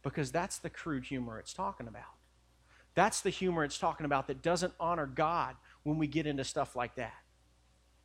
Because 0.01 0.31
that's 0.31 0.59
the 0.59 0.69
crude 0.69 1.05
humor 1.05 1.39
it's 1.39 1.53
talking 1.53 1.87
about. 1.87 2.03
That's 2.95 3.21
the 3.21 3.29
humor 3.29 3.63
it's 3.63 3.77
talking 3.77 4.05
about 4.05 4.27
that 4.27 4.41
doesn't 4.41 4.73
honor 4.79 5.05
God 5.05 5.55
when 5.83 5.97
we 5.97 6.07
get 6.07 6.25
into 6.25 6.43
stuff 6.43 6.75
like 6.75 6.95
that. 6.95 7.13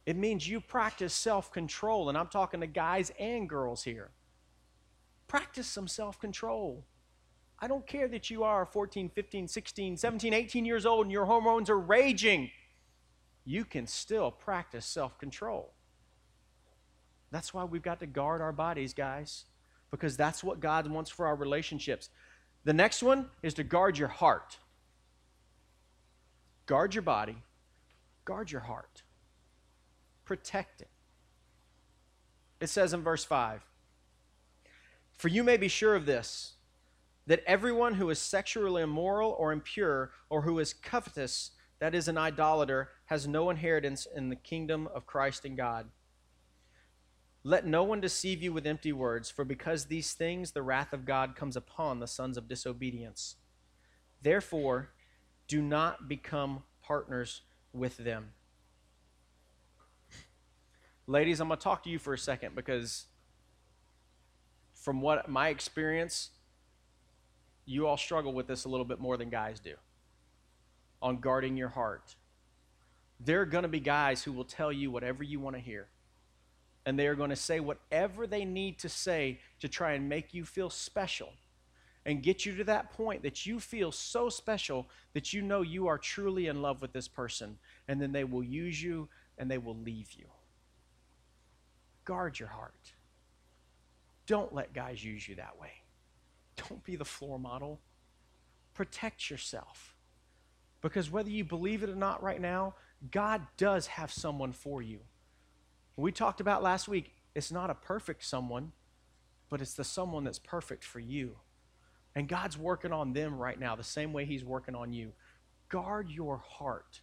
It 0.07 0.17
means 0.17 0.49
you 0.49 0.61
practice 0.61 1.15
self 1.15 1.51
control, 1.51 2.09
and 2.09 2.19
I'm 2.19 2.29
talking 2.29 2.61
to 2.61 2.67
guys 2.67 3.11
and 3.19 3.49
girls 3.49 3.85
here. 3.85 4.11
Practice 5.27 5.67
some 5.67 5.89
self 5.89 6.19
control. 6.19 6.85
I 7.59 7.69
don't 7.69 7.87
care 7.87 8.09
that 8.09 8.31
you 8.31 8.45
are 8.45 8.67
14, 8.67 9.09
15, 9.09 9.49
16, 9.49 9.97
17, 9.97 10.35
18 10.35 10.65
years 10.65 10.85
old 10.85 11.07
and 11.07 11.13
your 11.13 11.25
hormones 11.25 11.71
are 11.71 11.79
raging. 11.79 12.51
You 13.45 13.65
can 13.65 13.87
still 13.87 14.31
practice 14.31 14.85
self 14.85 15.19
control. 15.19 15.73
That's 17.31 17.55
why 17.55 17.65
we've 17.65 17.83
got 17.83 18.01
to 18.01 18.07
guard 18.07 18.41
our 18.41 18.53
bodies, 18.53 18.93
guys 18.93 19.45
because 19.95 20.17
that's 20.17 20.43
what 20.43 20.59
God 20.59 20.91
wants 20.91 21.09
for 21.09 21.25
our 21.25 21.37
relationships. 21.37 22.11
The 22.65 22.73
next 22.73 23.01
one 23.01 23.27
is 23.45 23.55
to 23.55 23.63
guard 23.63 23.97
your 23.97 24.09
heart. 24.09 24.59
Guard 26.67 26.97
your 26.97 27.03
body, 27.03 27.37
guard 28.25 28.51
your 28.51 28.63
heart, 28.63 29.05
protect 30.25 30.81
it. 30.81 30.89
It 32.61 32.69
says 32.69 32.93
in 32.93 33.03
verse 33.03 33.25
5 33.25 33.63
For 35.17 35.29
you 35.29 35.45
may 35.45 35.57
be 35.57 35.69
sure 35.69 35.95
of 35.95 36.07
this, 36.07 36.55
that 37.27 37.43
everyone 37.47 37.95
who 37.95 38.11
is 38.11 38.19
sexually 38.19 38.83
immoral 38.83 39.35
or 39.39 39.53
impure, 39.53 40.11
or 40.29 40.43
who 40.43 40.59
is 40.59 40.75
covetous, 40.75 41.53
that 41.79 41.95
is, 41.95 42.09
an 42.09 42.19
idolater, 42.19 42.91
has 43.07 43.27
no 43.27 43.51
inheritance 43.51 44.07
in 44.15 44.29
the 44.29 44.37
kingdom 44.37 44.89
of 44.95 45.07
Christ 45.07 45.45
and 45.45 45.57
God. 45.57 45.89
Let 47.43 47.67
no 47.67 47.83
one 47.83 48.01
deceive 48.01 48.43
you 48.43 48.53
with 48.53 48.67
empty 48.67 48.93
words, 48.93 49.31
for 49.31 49.45
because 49.45 49.85
these 49.85 50.15
things 50.15 50.53
the 50.53 50.63
wrath 50.63 50.93
of 50.95 51.05
God 51.05 51.37
comes 51.37 51.57
upon 51.57 52.01
the 52.01 52.07
sons 52.07 52.39
of 52.39 52.49
disobedience. 52.49 53.37
Therefore, 54.23 54.91
do 55.47 55.61
not 55.61 56.09
become 56.09 56.63
partners 56.83 57.43
with 57.73 57.99
them. 57.99 58.31
Ladies, 61.07 61.41
I'm 61.41 61.49
going 61.49 61.59
to 61.59 61.65
talk 61.65 61.83
to 61.85 61.91
you 61.91 61.99
for 61.99 62.15
a 62.15 62.19
second 62.19 62.55
because 62.55 63.07
from 64.75 65.01
what 65.01 65.29
my 65.29 65.49
experience, 65.49 66.31
you 67.67 67.87
all 67.87 67.97
struggle 67.97 68.33
with 68.33 68.47
this 68.47 68.65
a 68.65 68.69
little 68.69 68.87
bit 68.87 69.01
more 69.01 69.17
than 69.17 69.31
guys 69.31 69.61
do 69.61 69.75
on 71.03 71.19
guarding 71.19 71.57
your 71.57 71.69
heart. 71.69 72.15
There 73.21 73.41
are 73.43 73.47
going 73.47 73.63
to 73.63 73.69
be 73.69 73.81
guys 73.81 74.23
who 74.23 74.33
will 74.33 74.45
tell 74.45 74.73
you 74.73 74.91
whatever 74.91 75.23
you 75.23 75.41
want 75.41 75.57
to 75.57 75.61
hear 75.61 75.89
and 76.87 76.99
they 76.99 77.07
are 77.07 77.15
going 77.15 77.31
to 77.31 77.37
say 77.37 77.61
whatever 77.61 78.27
they 78.27 78.45
need 78.45 78.79
to 78.79 78.89
say 78.89 79.41
to 79.61 79.69
try 79.69 79.93
and 79.93 80.09
make 80.09 80.35
you 80.35 80.45
feel 80.45 80.71
special. 80.71 81.33
and 82.07 82.23
get 82.23 82.45
you 82.45 82.55
to 82.55 82.65
that 82.65 82.93
point 82.93 83.23
that 83.23 83.47
you 83.47 83.59
feel 83.59 83.91
so 83.91 84.29
special 84.29 84.87
that 85.15 85.33
you 85.33 85.41
know 85.41 85.63
you 85.63 85.87
are 85.87 85.97
truly 85.97 86.49
in 86.49 86.61
love 86.61 86.83
with 86.83 86.93
this 86.93 87.09
person. 87.09 87.59
And 87.89 87.99
then 87.99 88.13
they 88.13 88.25
will 88.25 88.45
use 88.45 88.83
you 88.83 89.09
and 89.39 89.51
they 89.51 89.57
will 89.57 89.77
leave 89.77 90.13
you. 90.13 90.27
Guard 92.05 92.39
your 92.39 92.49
heart. 92.49 92.93
Don't 94.27 94.55
let 94.55 94.73
guys 94.73 95.05
use 95.05 95.29
you 95.29 95.37
that 95.37 95.59
way. 95.61 95.73
Don't 96.57 96.83
be 96.85 96.97
the 96.97 97.05
floor 97.05 97.39
model. 97.39 97.81
Protect 98.75 99.31
yourself. 99.31 99.95
Because 100.81 101.11
whether 101.11 101.31
you 101.31 101.45
believe 101.45 101.83
it 101.83 101.91
or 101.91 101.95
not 101.95 102.23
right 102.23 102.41
now, 102.41 102.75
God 103.11 103.43
does 103.57 103.87
have 103.87 104.13
someone 104.13 104.53
for 104.53 104.83
you. 104.83 105.01
We 105.97 106.13
talked 106.13 106.41
about 106.41 106.63
last 106.63 106.89
week, 106.89 107.13
it's 107.35 107.53
not 107.53 107.71
a 107.71 107.75
perfect 107.75 108.25
someone, 108.25 108.73
but 109.49 109.61
it's 109.61 109.75
the 109.75 109.85
someone 109.85 110.25
that's 110.25 110.39
perfect 110.39 110.85
for 110.85 111.01
you. 111.01 111.37
And 112.15 112.29
God's 112.29 112.57
working 112.57 112.93
on 112.93 113.13
them 113.13 113.39
right 113.39 113.59
now, 113.59 113.77
the 113.77 113.83
same 113.83 114.13
way 114.13 114.25
He's 114.25 114.45
working 114.45 114.75
on 114.75 114.93
you. 114.93 115.13
Guard 115.69 116.11
your 116.11 116.39
heart. 116.39 117.01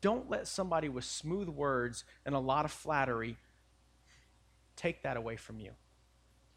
Don't 0.00 0.30
let 0.30 0.46
somebody 0.46 0.88
with 0.88 1.04
smooth 1.04 1.48
words 1.48 2.04
and 2.24 2.34
a 2.34 2.38
lot 2.38 2.64
of 2.64 2.70
flattery 2.70 3.36
take 4.78 5.02
that 5.02 5.16
away 5.16 5.36
from 5.36 5.60
you 5.60 5.72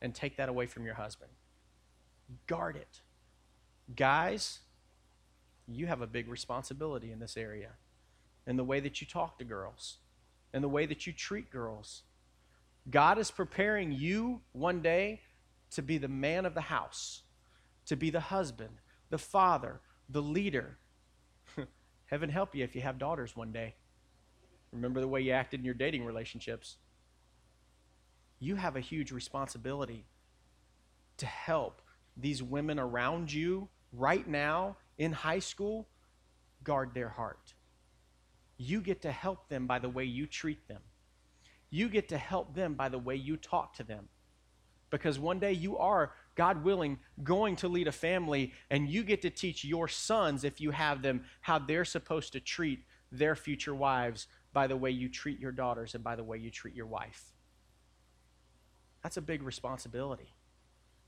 and 0.02 0.16
take 0.16 0.38
that 0.38 0.48
away 0.48 0.66
from 0.66 0.86
your 0.86 0.96
husband. 0.96 1.32
Guard 2.48 2.78
it. 2.78 3.02
Guys, 3.96 4.60
you 5.68 5.88
have 5.88 6.02
a 6.02 6.08
big 6.08 6.30
responsibility 6.30 7.12
in 7.12 7.20
this 7.20 7.36
area 7.36 7.72
in 8.48 8.56
the 8.56 8.64
way 8.64 8.80
that 8.80 9.02
you 9.02 9.08
talk 9.08 9.38
to 9.38 9.44
girls, 9.44 9.98
in 10.54 10.62
the 10.62 10.70
way 10.70 10.86
that 10.86 11.06
you 11.06 11.14
treat 11.14 11.52
girls. 11.52 12.04
God 12.90 13.18
is 13.18 13.30
preparing 13.30 13.92
you 13.92 14.42
one 14.54 14.82
day 14.82 15.22
to 15.72 15.82
be 15.82 15.98
the 15.98 16.08
man 16.08 16.46
of 16.46 16.54
the 16.54 16.62
house, 16.62 17.22
to 17.86 17.96
be 17.96 18.10
the 18.10 18.20
husband, 18.20 18.78
the 19.10 19.18
father, 19.18 19.80
the 20.10 20.22
leader. 20.22 20.78
Heaven 22.06 22.30
help 22.30 22.56
you 22.56 22.64
if 22.64 22.76
you 22.76 22.82
have 22.82 22.98
daughters 22.98 23.36
one 23.36 23.52
day. 23.52 23.76
Remember 24.72 25.02
the 25.02 25.08
way 25.08 25.22
you 25.22 25.32
acted 25.32 25.60
in 25.60 25.66
your 25.66 25.74
dating 25.74 26.06
relationships. 26.06 26.78
You 28.42 28.56
have 28.56 28.76
a 28.76 28.82
huge 28.82 29.12
responsibility 29.12 30.04
to 31.18 31.28
help 31.28 31.82
these 32.18 32.42
women 32.42 32.80
around 32.80 33.32
you 33.32 33.70
right 33.94 34.28
now 34.28 34.78
in 34.98 35.12
high 35.12 35.40
school 35.40 35.88
guard 36.64 36.94
their 36.96 37.10
heart. 37.10 37.54
You 38.58 38.82
get 38.82 39.04
to 39.04 39.12
help 39.12 39.48
them 39.48 39.68
by 39.68 39.78
the 39.78 39.90
way 39.90 40.06
you 40.06 40.26
treat 40.26 40.68
them. 40.68 40.82
You 41.70 41.88
get 41.88 42.10
to 42.10 42.18
help 42.18 42.56
them 42.56 42.74
by 42.74 42.90
the 42.90 42.98
way 42.98 43.16
you 43.16 43.38
talk 43.38 43.76
to 43.76 43.84
them. 43.84 44.10
Because 44.90 45.20
one 45.20 45.40
day 45.40 45.54
you 45.54 45.78
are, 45.78 46.12
God 46.36 46.64
willing, 46.64 46.98
going 47.24 47.56
to 47.58 47.68
lead 47.68 47.88
a 47.88 47.92
family, 47.92 48.54
and 48.72 48.90
you 48.90 49.04
get 49.04 49.22
to 49.22 49.30
teach 49.30 49.64
your 49.64 49.88
sons, 49.88 50.44
if 50.44 50.60
you 50.60 50.72
have 50.72 51.04
them, 51.04 51.26
how 51.42 51.60
they're 51.60 51.86
supposed 51.86 52.34
to 52.34 52.40
treat 52.40 52.80
their 53.12 53.36
future 53.36 53.76
wives 53.76 54.26
by 54.52 54.66
the 54.66 54.76
way 54.76 54.90
you 54.90 55.10
treat 55.10 55.40
your 55.40 55.52
daughters 55.52 55.94
and 55.94 56.04
by 56.04 56.16
the 56.16 56.24
way 56.24 56.38
you 56.38 56.50
treat 56.50 56.76
your 56.76 56.88
wife. 56.88 57.32
That's 59.04 59.18
a 59.18 59.22
big 59.22 59.42
responsibility. 59.42 60.34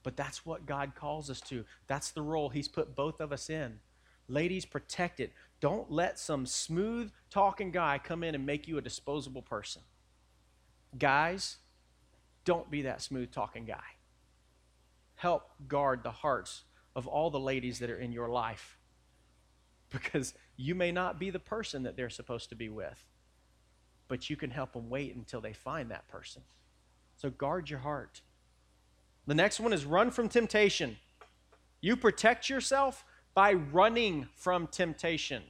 But 0.04 0.18
that's 0.18 0.46
what 0.46 0.66
God 0.66 0.94
calls 0.96 1.30
us 1.30 1.40
to. 1.42 1.66
That's 1.88 2.12
the 2.12 2.22
role 2.22 2.50
He's 2.50 2.68
put 2.68 2.96
both 2.96 3.22
of 3.22 3.32
us 3.32 3.50
in. 3.50 3.80
Ladies, 4.28 4.66
protect 4.66 5.20
it. 5.20 5.32
Don't 5.60 5.92
let 5.92 6.20
some 6.20 6.46
smooth 6.46 7.12
talking 7.30 7.72
guy 7.72 8.00
come 8.04 8.24
in 8.24 8.36
and 8.36 8.46
make 8.46 8.68
you 8.68 8.78
a 8.78 8.82
disposable 8.82 9.42
person. 9.42 9.82
Guys, 10.98 11.58
don't 12.46 12.70
be 12.70 12.84
that 12.84 13.02
smooth 13.02 13.32
talking 13.32 13.66
guy. 13.66 13.84
Help 15.16 15.50
guard 15.68 16.04
the 16.04 16.12
hearts 16.12 16.64
of 16.96 17.08
all 17.08 17.30
the 17.30 17.40
ladies 17.40 17.80
that 17.80 17.90
are 17.90 17.98
in 17.98 18.12
your 18.12 18.30
life 18.30 18.78
because 19.90 20.34
you 20.58 20.76
may 20.76 20.92
not 20.92 21.20
be 21.20 21.30
the 21.30 21.40
person 21.40 21.84
that 21.84 21.96
they're 21.96 22.10
supposed 22.10 22.50
to 22.50 22.56
be 22.56 22.70
with, 22.70 23.06
but 24.08 24.30
you 24.30 24.36
can 24.36 24.50
help 24.50 24.74
them 24.74 24.90
wait 24.90 25.16
until 25.16 25.40
they 25.40 25.54
find 25.54 25.92
that 25.92 26.08
person. 26.08 26.42
So 27.24 27.30
guard 27.30 27.70
your 27.70 27.80
heart. 27.80 28.20
The 29.28 29.34
next 29.34 29.62
one 29.62 29.72
is 29.72 29.86
run 29.86 30.12
from 30.12 30.28
temptation. 30.28 30.98
You 31.80 31.96
protect 31.96 32.50
yourself 32.50 33.06
by 33.34 33.54
running 33.54 34.28
from 34.36 34.68
temptation. 34.68 35.44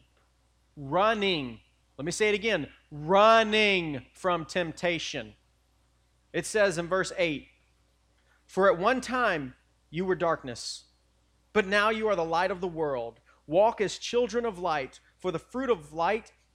Running. 0.78 1.62
Let 1.98 2.06
me 2.06 2.12
say 2.12 2.30
it 2.30 2.36
again 2.36 2.68
running 2.92 4.06
from 4.14 4.46
temptation. 4.46 5.34
It 6.32 6.46
says 6.46 6.78
in 6.78 6.88
verse 6.88 7.12
8 7.18 7.48
For 8.46 8.72
at 8.72 8.78
one 8.78 9.02
time 9.02 9.56
you 9.90 10.06
were 10.06 10.14
darkness, 10.14 10.84
but 11.54 11.66
now 11.66 11.90
you 11.90 12.08
are 12.08 12.16
the 12.16 12.24
light 12.24 12.52
of 12.52 12.62
the 12.62 12.68
world. 12.68 13.20
Walk 13.48 13.82
as 13.82 13.98
children 13.98 14.46
of 14.46 14.60
light, 14.60 15.00
for 15.18 15.32
the 15.32 15.40
fruit 15.40 15.72
of 15.72 15.92
light 15.92 16.34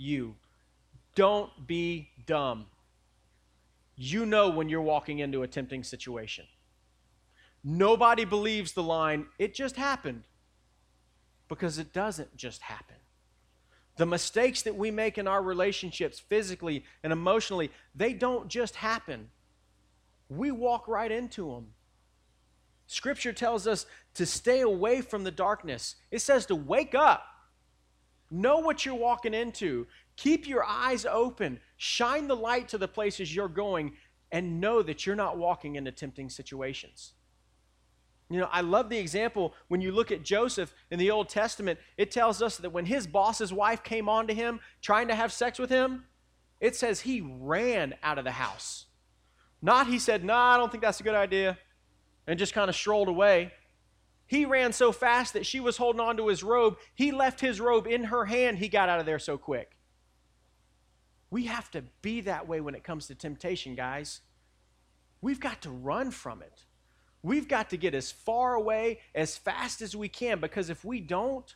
you. 0.00 0.34
Don't 1.14 1.50
be 1.66 2.08
dumb. 2.26 2.66
You 3.96 4.24
know 4.24 4.48
when 4.48 4.68
you're 4.68 4.80
walking 4.80 5.18
into 5.18 5.42
a 5.42 5.48
tempting 5.48 5.84
situation. 5.84 6.46
Nobody 7.62 8.24
believes 8.24 8.72
the 8.72 8.82
line, 8.82 9.26
it 9.38 9.54
just 9.54 9.76
happened, 9.76 10.22
because 11.48 11.78
it 11.78 11.92
doesn't 11.92 12.34
just 12.34 12.62
happen. 12.62 12.96
The 13.96 14.06
mistakes 14.06 14.62
that 14.62 14.76
we 14.76 14.90
make 14.90 15.18
in 15.18 15.28
our 15.28 15.42
relationships, 15.42 16.18
physically 16.18 16.84
and 17.04 17.12
emotionally, 17.12 17.70
they 17.94 18.14
don't 18.14 18.48
just 18.48 18.76
happen. 18.76 19.28
We 20.30 20.50
walk 20.50 20.88
right 20.88 21.12
into 21.12 21.50
them. 21.52 21.66
Scripture 22.86 23.34
tells 23.34 23.66
us 23.66 23.84
to 24.14 24.24
stay 24.24 24.62
away 24.62 25.02
from 25.02 25.24
the 25.24 25.30
darkness. 25.30 25.96
It 26.10 26.22
says 26.22 26.46
to 26.46 26.56
wake 26.56 26.94
up. 26.94 27.24
Know 28.30 28.58
what 28.58 28.86
you're 28.86 28.94
walking 28.94 29.34
into. 29.34 29.86
Keep 30.16 30.46
your 30.46 30.64
eyes 30.64 31.04
open. 31.04 31.60
Shine 31.76 32.28
the 32.28 32.36
light 32.36 32.68
to 32.68 32.78
the 32.78 32.88
places 32.88 33.34
you're 33.34 33.48
going 33.48 33.92
and 34.30 34.60
know 34.60 34.82
that 34.82 35.06
you're 35.06 35.16
not 35.16 35.38
walking 35.38 35.76
into 35.76 35.90
tempting 35.90 36.30
situations. 36.30 37.14
You 38.28 38.38
know, 38.38 38.48
I 38.52 38.60
love 38.60 38.88
the 38.88 38.98
example 38.98 39.54
when 39.66 39.80
you 39.80 39.90
look 39.90 40.12
at 40.12 40.22
Joseph 40.22 40.72
in 40.92 41.00
the 41.00 41.10
Old 41.10 41.28
Testament, 41.28 41.80
it 41.96 42.12
tells 42.12 42.40
us 42.40 42.58
that 42.58 42.70
when 42.70 42.86
his 42.86 43.08
boss's 43.08 43.52
wife 43.52 43.82
came 43.82 44.08
on 44.08 44.28
to 44.28 44.34
him 44.34 44.60
trying 44.80 45.08
to 45.08 45.16
have 45.16 45.32
sex 45.32 45.58
with 45.58 45.68
him, 45.68 46.04
it 46.60 46.76
says 46.76 47.00
he 47.00 47.20
ran 47.20 47.94
out 48.04 48.18
of 48.18 48.24
the 48.24 48.30
house. 48.30 48.86
Not 49.60 49.88
he 49.88 49.98
said, 49.98 50.24
"No, 50.24 50.34
nah, 50.34 50.54
I 50.54 50.56
don't 50.58 50.70
think 50.70 50.82
that's 50.82 51.00
a 51.00 51.02
good 51.02 51.14
idea," 51.14 51.58
and 52.26 52.38
just 52.38 52.54
kind 52.54 52.68
of 52.68 52.76
strolled 52.76 53.08
away. 53.08 53.52
He 54.30 54.44
ran 54.44 54.72
so 54.72 54.92
fast 54.92 55.32
that 55.32 55.44
she 55.44 55.58
was 55.58 55.76
holding 55.76 56.00
on 56.00 56.16
to 56.18 56.28
his 56.28 56.44
robe. 56.44 56.78
He 56.94 57.10
left 57.10 57.40
his 57.40 57.60
robe 57.60 57.88
in 57.88 58.04
her 58.04 58.26
hand. 58.26 58.58
He 58.58 58.68
got 58.68 58.88
out 58.88 59.00
of 59.00 59.04
there 59.04 59.18
so 59.18 59.36
quick. 59.36 59.76
We 61.32 61.46
have 61.46 61.68
to 61.72 61.82
be 62.00 62.20
that 62.20 62.46
way 62.46 62.60
when 62.60 62.76
it 62.76 62.84
comes 62.84 63.08
to 63.08 63.16
temptation, 63.16 63.74
guys. 63.74 64.20
We've 65.20 65.40
got 65.40 65.62
to 65.62 65.70
run 65.70 66.12
from 66.12 66.42
it. 66.42 66.64
We've 67.24 67.48
got 67.48 67.70
to 67.70 67.76
get 67.76 67.92
as 67.92 68.12
far 68.12 68.54
away 68.54 69.00
as 69.16 69.36
fast 69.36 69.82
as 69.82 69.96
we 69.96 70.08
can 70.08 70.38
because 70.38 70.70
if 70.70 70.84
we 70.84 71.00
don't 71.00 71.52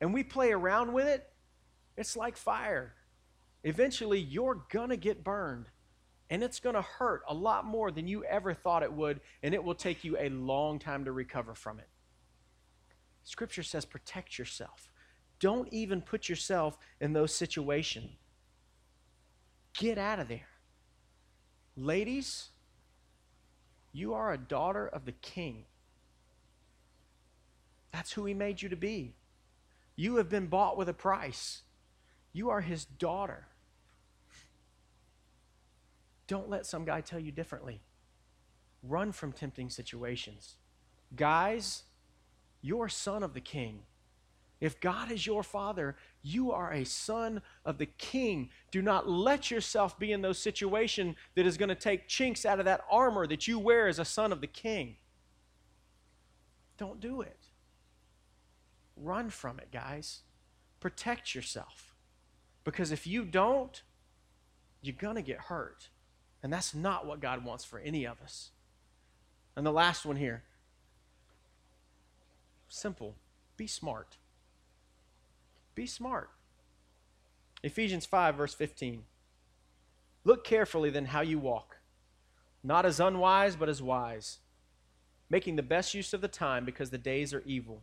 and 0.00 0.14
we 0.14 0.22
play 0.22 0.52
around 0.52 0.92
with 0.92 1.08
it, 1.08 1.28
it's 1.96 2.16
like 2.16 2.36
fire. 2.36 2.94
Eventually, 3.64 4.20
you're 4.20 4.62
going 4.70 4.90
to 4.90 4.96
get 4.96 5.24
burned. 5.24 5.66
And 6.30 6.44
it's 6.44 6.60
going 6.60 6.76
to 6.76 6.82
hurt 6.82 7.22
a 7.28 7.34
lot 7.34 7.64
more 7.64 7.90
than 7.90 8.06
you 8.06 8.22
ever 8.22 8.54
thought 8.54 8.84
it 8.84 8.92
would, 8.92 9.20
and 9.42 9.54
it 9.54 9.64
will 9.64 9.74
take 9.74 10.04
you 10.04 10.16
a 10.16 10.28
long 10.28 10.78
time 10.78 11.06
to 11.06 11.10
recover 11.10 11.56
from 11.56 11.80
it. 11.80 11.88
Scripture 13.24 13.62
says 13.62 13.84
protect 13.84 14.38
yourself. 14.38 14.90
Don't 15.38 15.68
even 15.72 16.00
put 16.00 16.28
yourself 16.28 16.78
in 17.00 17.12
those 17.12 17.34
situations. 17.34 18.10
Get 19.74 19.98
out 19.98 20.20
of 20.20 20.28
there. 20.28 20.48
Ladies, 21.76 22.50
you 23.92 24.14
are 24.14 24.32
a 24.32 24.38
daughter 24.38 24.86
of 24.86 25.04
the 25.04 25.12
king. 25.12 25.64
That's 27.92 28.12
who 28.12 28.24
he 28.24 28.34
made 28.34 28.62
you 28.62 28.68
to 28.68 28.76
be. 28.76 29.14
You 29.96 30.16
have 30.16 30.28
been 30.28 30.46
bought 30.46 30.76
with 30.76 30.88
a 30.88 30.94
price. 30.94 31.62
You 32.32 32.50
are 32.50 32.60
his 32.60 32.84
daughter. 32.84 33.46
Don't 36.26 36.48
let 36.48 36.66
some 36.66 36.84
guy 36.84 37.02
tell 37.02 37.18
you 37.18 37.30
differently. 37.30 37.82
Run 38.82 39.12
from 39.12 39.32
tempting 39.32 39.70
situations. 39.70 40.56
Guys, 41.14 41.82
You're 42.62 42.88
son 42.88 43.22
of 43.22 43.34
the 43.34 43.40
king. 43.40 43.80
If 44.60 44.80
God 44.80 45.10
is 45.10 45.26
your 45.26 45.42
father, 45.42 45.96
you 46.22 46.52
are 46.52 46.72
a 46.72 46.84
son 46.84 47.42
of 47.64 47.78
the 47.78 47.86
king. 47.86 48.50
Do 48.70 48.80
not 48.80 49.08
let 49.08 49.50
yourself 49.50 49.98
be 49.98 50.12
in 50.12 50.22
those 50.22 50.38
situations 50.38 51.16
that 51.34 51.46
is 51.46 51.56
going 51.56 51.68
to 51.68 51.74
take 51.74 52.06
chinks 52.06 52.46
out 52.46 52.60
of 52.60 52.64
that 52.66 52.82
armor 52.88 53.26
that 53.26 53.48
you 53.48 53.58
wear 53.58 53.88
as 53.88 53.98
a 53.98 54.04
son 54.04 54.30
of 54.30 54.40
the 54.40 54.46
king. 54.46 54.96
Don't 56.78 57.00
do 57.00 57.22
it. 57.22 57.48
Run 58.96 59.30
from 59.30 59.58
it, 59.58 59.72
guys. 59.72 60.20
Protect 60.78 61.34
yourself. 61.34 61.96
Because 62.62 62.92
if 62.92 63.04
you 63.04 63.24
don't, 63.24 63.82
you're 64.80 64.94
going 64.96 65.16
to 65.16 65.22
get 65.22 65.38
hurt. 65.38 65.88
And 66.40 66.52
that's 66.52 66.72
not 66.72 67.04
what 67.04 67.20
God 67.20 67.44
wants 67.44 67.64
for 67.64 67.80
any 67.80 68.04
of 68.04 68.20
us. 68.20 68.50
And 69.56 69.66
the 69.66 69.72
last 69.72 70.06
one 70.06 70.16
here 70.16 70.44
simple 72.72 73.16
be 73.56 73.66
smart. 73.66 74.16
Be 75.74 75.86
smart. 75.86 76.30
Ephesians 77.62 78.06
5, 78.06 78.34
verse 78.34 78.54
15. 78.54 79.04
Look 80.24 80.44
carefully 80.44 80.90
then 80.90 81.06
how 81.06 81.20
you 81.20 81.38
walk, 81.38 81.78
not 82.62 82.86
as 82.86 82.98
unwise, 82.98 83.56
but 83.56 83.68
as 83.68 83.82
wise, 83.82 84.38
making 85.30 85.56
the 85.56 85.62
best 85.62 85.94
use 85.94 86.12
of 86.12 86.20
the 86.20 86.28
time 86.28 86.64
because 86.64 86.90
the 86.90 86.98
days 86.98 87.32
are 87.32 87.42
evil. 87.46 87.82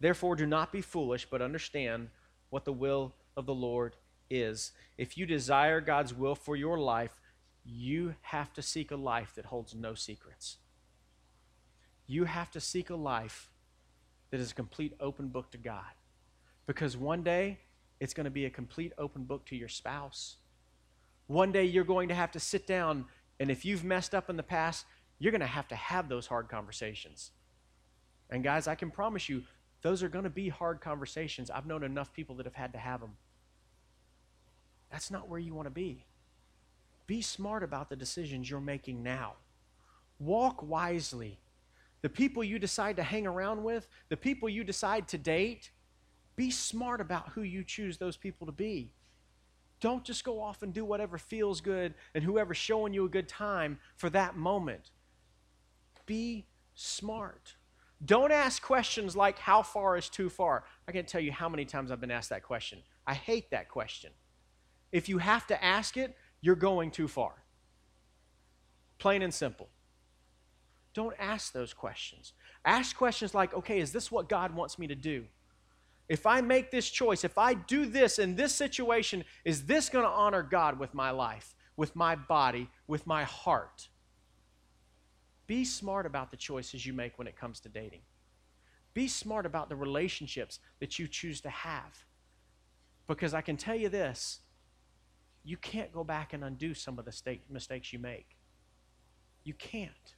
Therefore, 0.00 0.36
do 0.36 0.46
not 0.46 0.72
be 0.72 0.80
foolish, 0.80 1.26
but 1.30 1.40
understand 1.40 2.10
what 2.50 2.64
the 2.64 2.72
will 2.72 3.14
of 3.36 3.46
the 3.46 3.54
Lord 3.54 3.96
is. 4.28 4.72
If 4.98 5.16
you 5.16 5.26
desire 5.26 5.80
God's 5.80 6.12
will 6.12 6.34
for 6.34 6.56
your 6.56 6.78
life, 6.78 7.18
you 7.64 8.14
have 8.22 8.52
to 8.54 8.62
seek 8.62 8.90
a 8.90 8.96
life 8.96 9.32
that 9.36 9.46
holds 9.46 9.74
no 9.74 9.94
secrets. 9.94 10.58
You 12.06 12.24
have 12.24 12.50
to 12.52 12.60
seek 12.60 12.90
a 12.90 12.96
life 12.96 13.48
that 14.30 14.40
is 14.40 14.52
a 14.52 14.54
complete 14.54 14.94
open 15.00 15.28
book 15.28 15.50
to 15.52 15.58
God. 15.58 15.84
Because 16.66 16.96
one 16.96 17.22
day, 17.22 17.58
it's 18.00 18.12
going 18.12 18.24
to 18.24 18.30
be 18.30 18.44
a 18.44 18.50
complete 18.50 18.92
open 18.98 19.24
book 19.24 19.44
to 19.46 19.56
your 19.56 19.68
spouse. 19.68 20.36
One 21.28 21.52
day, 21.52 21.64
you're 21.64 21.84
going 21.84 22.08
to 22.08 22.14
have 22.14 22.32
to 22.32 22.40
sit 22.40 22.66
down, 22.66 23.06
and 23.40 23.50
if 23.50 23.64
you've 23.64 23.84
messed 23.84 24.14
up 24.14 24.28
in 24.28 24.36
the 24.36 24.42
past, 24.42 24.86
you're 25.18 25.32
going 25.32 25.40
to 25.40 25.46
have 25.46 25.68
to 25.68 25.76
have 25.76 26.08
those 26.08 26.26
hard 26.26 26.48
conversations. 26.48 27.30
And 28.30 28.42
guys, 28.42 28.66
I 28.66 28.74
can 28.74 28.90
promise 28.90 29.28
you, 29.28 29.44
those 29.82 30.02
are 30.02 30.08
going 30.08 30.24
to 30.24 30.30
be 30.30 30.48
hard 30.48 30.80
conversations. 30.80 31.50
I've 31.50 31.66
known 31.66 31.84
enough 31.84 32.12
people 32.12 32.34
that 32.36 32.46
have 32.46 32.54
had 32.54 32.72
to 32.72 32.78
have 32.78 33.00
them. 33.00 33.16
That's 34.90 35.10
not 35.10 35.28
where 35.28 35.38
you 35.38 35.54
want 35.54 35.66
to 35.66 35.70
be. 35.70 36.04
Be 37.06 37.22
smart 37.22 37.62
about 37.62 37.88
the 37.88 37.96
decisions 37.96 38.50
you're 38.50 38.60
making 38.60 39.02
now. 39.02 39.34
Walk 40.18 40.62
wisely. 40.62 41.38
The 42.06 42.10
people 42.10 42.44
you 42.44 42.60
decide 42.60 42.94
to 42.98 43.02
hang 43.02 43.26
around 43.26 43.64
with, 43.64 43.88
the 44.10 44.16
people 44.16 44.48
you 44.48 44.62
decide 44.62 45.08
to 45.08 45.18
date, 45.18 45.72
be 46.36 46.52
smart 46.52 47.00
about 47.00 47.30
who 47.30 47.42
you 47.42 47.64
choose 47.64 47.98
those 47.98 48.16
people 48.16 48.46
to 48.46 48.52
be. 48.52 48.92
Don't 49.80 50.04
just 50.04 50.22
go 50.22 50.40
off 50.40 50.62
and 50.62 50.72
do 50.72 50.84
whatever 50.84 51.18
feels 51.18 51.60
good 51.60 51.94
and 52.14 52.22
whoever's 52.22 52.58
showing 52.58 52.94
you 52.94 53.06
a 53.06 53.08
good 53.08 53.28
time 53.28 53.80
for 53.96 54.08
that 54.10 54.36
moment. 54.36 54.92
Be 56.06 56.46
smart. 56.76 57.56
Don't 58.04 58.30
ask 58.30 58.62
questions 58.62 59.16
like, 59.16 59.40
How 59.40 59.64
far 59.64 59.96
is 59.96 60.08
too 60.08 60.30
far? 60.30 60.62
I 60.86 60.92
can't 60.92 61.08
tell 61.08 61.20
you 61.20 61.32
how 61.32 61.48
many 61.48 61.64
times 61.64 61.90
I've 61.90 62.00
been 62.00 62.12
asked 62.12 62.30
that 62.30 62.44
question. 62.44 62.78
I 63.04 63.14
hate 63.14 63.50
that 63.50 63.68
question. 63.68 64.12
If 64.92 65.08
you 65.08 65.18
have 65.18 65.44
to 65.48 65.64
ask 65.64 65.96
it, 65.96 66.16
you're 66.40 66.54
going 66.54 66.92
too 66.92 67.08
far. 67.08 67.32
Plain 68.96 69.22
and 69.22 69.34
simple. 69.34 69.70
Don't 70.96 71.14
ask 71.18 71.52
those 71.52 71.74
questions. 71.74 72.32
Ask 72.64 72.96
questions 72.96 73.34
like, 73.34 73.52
Okay, 73.52 73.80
is 73.80 73.92
this 73.92 74.10
what 74.10 74.30
God 74.30 74.54
wants 74.54 74.78
me 74.78 74.86
to 74.86 74.94
do? 74.94 75.26
If 76.08 76.24
I 76.24 76.40
make 76.40 76.70
this 76.70 76.88
choice, 76.88 77.22
if 77.22 77.36
I 77.36 77.52
do 77.52 77.84
this 77.84 78.18
in 78.18 78.34
this 78.34 78.54
situation, 78.54 79.22
is 79.44 79.66
this 79.66 79.90
going 79.90 80.06
to 80.06 80.10
honor 80.10 80.42
God 80.42 80.78
with 80.78 80.94
my 80.94 81.10
life, 81.10 81.54
with 81.76 81.94
my 81.94 82.16
body, 82.16 82.70
with 82.86 83.06
my 83.06 83.24
heart? 83.24 83.88
Be 85.46 85.66
smart 85.66 86.06
about 86.06 86.30
the 86.30 86.36
choices 86.38 86.86
you 86.86 86.94
make 86.94 87.18
when 87.18 87.26
it 87.26 87.36
comes 87.36 87.60
to 87.60 87.68
dating. 87.68 88.00
Be 88.94 89.06
smart 89.06 89.44
about 89.44 89.68
the 89.68 89.76
relationships 89.76 90.60
that 90.80 90.98
you 90.98 91.06
choose 91.08 91.42
to 91.42 91.50
have. 91.50 92.06
Because 93.06 93.34
I 93.34 93.42
can 93.42 93.58
tell 93.58 93.76
you 93.76 93.90
this 93.90 94.40
you 95.44 95.58
can't 95.58 95.92
go 95.92 96.04
back 96.04 96.32
and 96.32 96.42
undo 96.42 96.72
some 96.72 96.98
of 96.98 97.04
the 97.04 97.38
mistakes 97.50 97.92
you 97.92 97.98
make. 97.98 98.38
You 99.44 99.52
can't. 99.52 100.14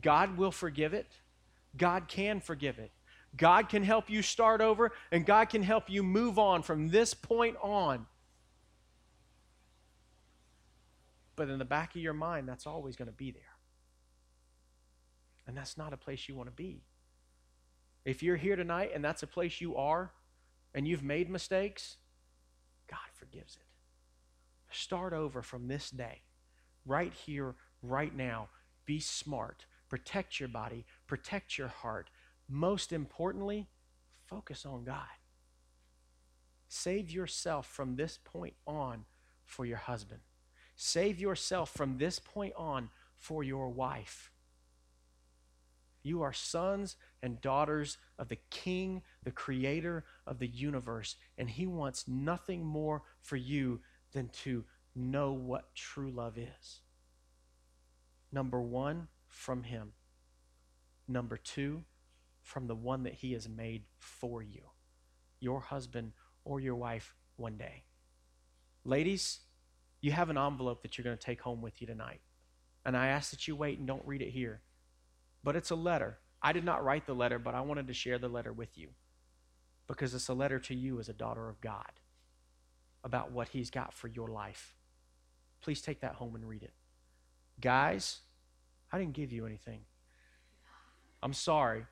God 0.00 0.36
will 0.36 0.50
forgive 0.50 0.94
it, 0.94 1.12
God 1.76 2.08
can 2.08 2.40
forgive 2.40 2.78
it. 2.78 2.90
God 3.36 3.68
can 3.68 3.82
help 3.82 4.08
you 4.08 4.22
start 4.22 4.60
over, 4.60 4.92
and 5.10 5.26
God 5.26 5.48
can 5.48 5.62
help 5.62 5.90
you 5.90 6.04
move 6.04 6.38
on 6.38 6.62
from 6.62 6.88
this 6.90 7.14
point 7.14 7.56
on. 7.60 8.06
But 11.34 11.48
in 11.48 11.58
the 11.58 11.64
back 11.64 11.96
of 11.96 12.00
your 12.00 12.12
mind, 12.12 12.48
that's 12.48 12.64
always 12.64 12.94
going 12.94 13.08
to 13.08 13.16
be 13.16 13.32
there. 13.32 13.42
And 15.48 15.56
that's 15.56 15.76
not 15.76 15.92
a 15.92 15.96
place 15.96 16.28
you 16.28 16.36
want 16.36 16.48
to 16.48 16.54
be. 16.54 16.84
If 18.04 18.22
you're 18.22 18.36
here 18.36 18.54
tonight 18.54 18.92
and 18.94 19.04
that's 19.04 19.24
a 19.24 19.26
place 19.26 19.60
you 19.60 19.76
are, 19.76 20.12
and 20.74 20.88
you've 20.88 21.04
made 21.04 21.30
mistakes, 21.30 21.96
God 22.90 22.98
forgives 23.14 23.54
it. 23.54 23.66
Start 24.70 25.12
over 25.12 25.40
from 25.40 25.68
this 25.68 25.90
day, 25.90 26.22
right 26.84 27.12
here, 27.12 27.54
right 27.82 28.14
now. 28.14 28.48
Be 28.84 28.98
smart. 28.98 29.66
Protect 29.88 30.40
your 30.40 30.48
body, 30.48 30.84
protect 31.06 31.58
your 31.58 31.68
heart, 31.68 32.10
most 32.48 32.92
importantly, 32.92 33.68
focus 34.26 34.66
on 34.66 34.84
God. 34.84 35.04
Save 36.68 37.10
yourself 37.10 37.66
from 37.66 37.96
this 37.96 38.18
point 38.24 38.54
on 38.66 39.04
for 39.44 39.64
your 39.64 39.76
husband. 39.76 40.20
Save 40.76 41.20
yourself 41.20 41.70
from 41.70 41.98
this 41.98 42.18
point 42.18 42.52
on 42.56 42.90
for 43.16 43.44
your 43.44 43.68
wife. 43.68 44.32
You 46.02 46.22
are 46.22 46.32
sons 46.32 46.96
and 47.22 47.40
daughters 47.40 47.96
of 48.18 48.28
the 48.28 48.38
King, 48.50 49.02
the 49.22 49.30
Creator 49.30 50.04
of 50.26 50.38
the 50.38 50.46
universe, 50.46 51.16
and 51.38 51.48
He 51.48 51.66
wants 51.66 52.06
nothing 52.06 52.64
more 52.64 53.02
for 53.20 53.36
you 53.36 53.80
than 54.12 54.28
to 54.42 54.64
know 54.94 55.32
what 55.32 55.74
true 55.74 56.10
love 56.10 56.36
is. 56.36 56.80
Number 58.30 58.60
one, 58.60 59.08
from 59.34 59.64
Him. 59.64 59.92
Number 61.06 61.36
two, 61.36 61.84
from 62.42 62.66
the 62.66 62.74
one 62.74 63.02
that 63.02 63.14
He 63.14 63.32
has 63.32 63.48
made 63.48 63.82
for 63.98 64.42
you, 64.42 64.62
your 65.40 65.60
husband 65.60 66.12
or 66.44 66.60
your 66.60 66.76
wife 66.76 67.14
one 67.36 67.56
day. 67.56 67.82
Ladies, 68.84 69.40
you 70.00 70.12
have 70.12 70.30
an 70.30 70.38
envelope 70.38 70.82
that 70.82 70.96
you're 70.96 71.04
going 71.04 71.16
to 71.16 71.22
take 71.26 71.40
home 71.40 71.62
with 71.62 71.80
you 71.80 71.86
tonight. 71.86 72.20
And 72.84 72.96
I 72.96 73.08
ask 73.08 73.30
that 73.30 73.48
you 73.48 73.56
wait 73.56 73.78
and 73.78 73.86
don't 73.86 74.06
read 74.06 74.22
it 74.22 74.30
here. 74.30 74.60
But 75.42 75.56
it's 75.56 75.70
a 75.70 75.74
letter. 75.74 76.18
I 76.42 76.52
did 76.52 76.64
not 76.64 76.84
write 76.84 77.06
the 77.06 77.14
letter, 77.14 77.38
but 77.38 77.54
I 77.54 77.62
wanted 77.62 77.86
to 77.88 77.94
share 77.94 78.18
the 78.18 78.28
letter 78.28 78.52
with 78.52 78.76
you 78.76 78.90
because 79.86 80.14
it's 80.14 80.28
a 80.28 80.34
letter 80.34 80.58
to 80.58 80.74
you 80.74 81.00
as 81.00 81.08
a 81.08 81.14
daughter 81.14 81.48
of 81.48 81.60
God 81.60 81.92
about 83.02 83.32
what 83.32 83.48
He's 83.48 83.70
got 83.70 83.94
for 83.94 84.08
your 84.08 84.28
life. 84.28 84.74
Please 85.62 85.80
take 85.80 86.00
that 86.00 86.16
home 86.16 86.34
and 86.34 86.46
read 86.46 86.62
it. 86.62 86.74
Guys, 87.60 88.20
I 88.92 88.98
didn't 88.98 89.14
give 89.14 89.32
you 89.32 89.46
anything. 89.46 89.80
I'm 91.22 91.32
sorry. 91.32 91.86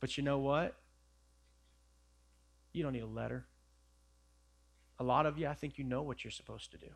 But 0.00 0.16
you 0.16 0.22
know 0.22 0.38
what? 0.38 0.74
You 2.72 2.82
don't 2.82 2.92
need 2.92 3.02
a 3.02 3.06
letter. 3.06 3.44
A 4.98 5.04
lot 5.04 5.26
of 5.26 5.38
you, 5.38 5.46
I 5.46 5.54
think 5.54 5.78
you 5.78 5.84
know 5.84 6.02
what 6.02 6.24
you're 6.24 6.30
supposed 6.30 6.70
to 6.72 6.78
do. 6.78 6.88